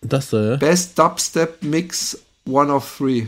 [0.00, 0.56] das da, ja.
[0.56, 3.26] Best Dubstep Mix One of Three.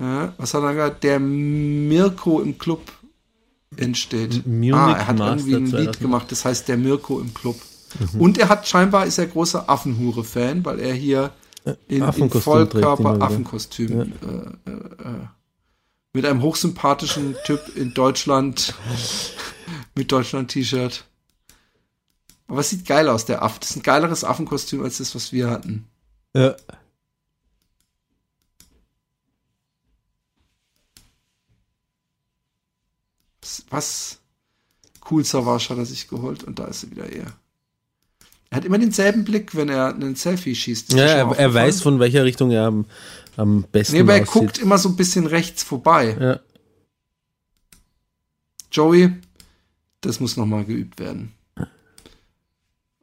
[0.00, 1.04] Ja, was hat er gesagt?
[1.04, 2.92] Der Mirko im Club
[3.76, 4.44] entsteht.
[4.46, 6.00] M- ah, Munich er hat Master irgendwie ein Lied 2000.
[6.00, 7.56] gemacht, das heißt Der Mirko im Club.
[7.98, 8.20] Mhm.
[8.20, 11.32] Und er hat scheinbar, ist er großer Affenhure-Fan, weil er hier
[11.64, 13.20] in, in immer Vollkörper.
[13.20, 15.26] Affenkostüm äh, äh, äh,
[16.12, 18.74] mit einem hochsympathischen Typ in Deutschland
[19.94, 21.04] mit Deutschland-T-Shirt.
[22.48, 23.58] Aber es sieht geil aus, der Aff.
[23.58, 25.86] Das ist ein geileres Affenkostüm als das, was wir hatten.
[26.34, 26.56] ja.
[33.70, 34.18] Was
[35.10, 37.32] cool Savage hat er sich geholt und da ist er wieder eher.
[38.52, 40.92] Er hat immer denselben Blick, wenn er einen Selfie schießt.
[40.92, 42.84] Ja, er, er weiß, von welcher Richtung er am,
[43.38, 44.42] am besten Nee, aber er aussieht.
[44.42, 46.14] guckt immer so ein bisschen rechts vorbei.
[46.20, 46.40] Ja.
[48.70, 49.10] Joey,
[50.02, 51.32] das muss nochmal geübt werden.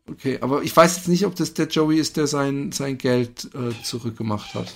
[0.07, 3.49] Okay, aber ich weiß jetzt nicht, ob das der Joey ist, der sein, sein Geld
[3.55, 4.71] äh, zurückgemacht hat.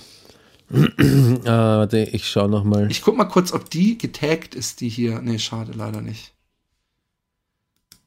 [1.44, 2.90] Ah, warte, ich schau noch mal.
[2.90, 5.20] Ich guck mal kurz, ob die getaggt ist, die hier.
[5.20, 6.32] Nee, schade, leider nicht.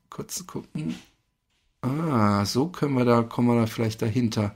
[0.10, 0.96] Kurz gucken.
[1.82, 4.56] Ah, so können wir da, kommen wir da vielleicht dahinter.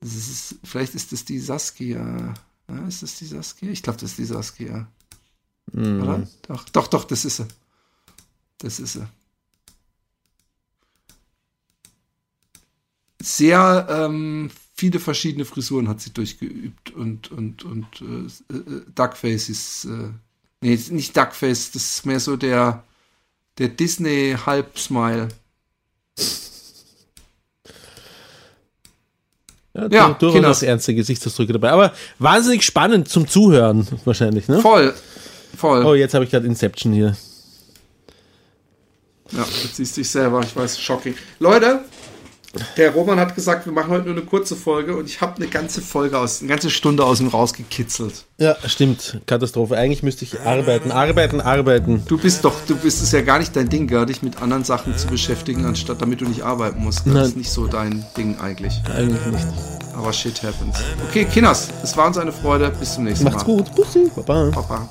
[0.00, 2.34] Ist, vielleicht ist das die Saskia.
[2.68, 3.70] Ja, ist das die Saskia?
[3.70, 4.88] Ich glaube, das ist die Saskia.
[5.72, 6.02] Hm.
[6.02, 6.28] Oder?
[6.48, 7.46] Doch, doch, doch, das ist sie.
[8.58, 9.06] Das ist sie.
[13.20, 19.84] Sehr ähm, viele verschiedene Frisuren hat sie durchgeübt und und und äh, äh, Duckface ist
[19.86, 20.10] äh,
[20.60, 22.84] nee nicht Duckface, das ist mehr so der
[23.56, 24.36] der Disney
[29.74, 31.70] Ja, Ja, du, durchaus ernste Gesichtsausdrücke dabei.
[31.70, 34.60] Aber wahnsinnig spannend zum Zuhören, wahrscheinlich, ne?
[34.60, 34.94] Voll,
[35.56, 35.84] voll.
[35.84, 37.16] Oh, jetzt habe ich gerade Inception hier.
[39.32, 41.14] Ja, jetzt siehst du dich selber, ich weiß, shocking.
[41.40, 41.80] Leute,
[42.76, 45.46] der Roman hat gesagt, wir machen heute nur eine kurze Folge und ich habe eine
[45.46, 48.24] ganze Folge aus, eine ganze Stunde aus ihm rausgekitzelt.
[48.38, 49.20] Ja, stimmt.
[49.26, 49.76] Katastrophe.
[49.76, 52.02] Eigentlich müsste ich arbeiten, arbeiten, arbeiten.
[52.06, 54.64] Du bist doch, du bist es ja gar nicht dein Ding, gell, dich mit anderen
[54.64, 57.06] Sachen zu beschäftigen, anstatt damit du nicht arbeiten musst.
[57.06, 57.24] Das Nein.
[57.24, 58.80] ist nicht so dein Ding eigentlich.
[58.94, 59.46] Eigentlich nicht.
[59.94, 60.76] Aber shit happens.
[61.08, 62.72] Okay, Kinders, es war uns eine Freude.
[62.80, 63.56] Bis zum nächsten Macht's Mal.
[63.56, 63.74] gut.
[63.74, 64.10] Bussi.
[64.16, 64.50] Baba.
[64.50, 64.88] Baba.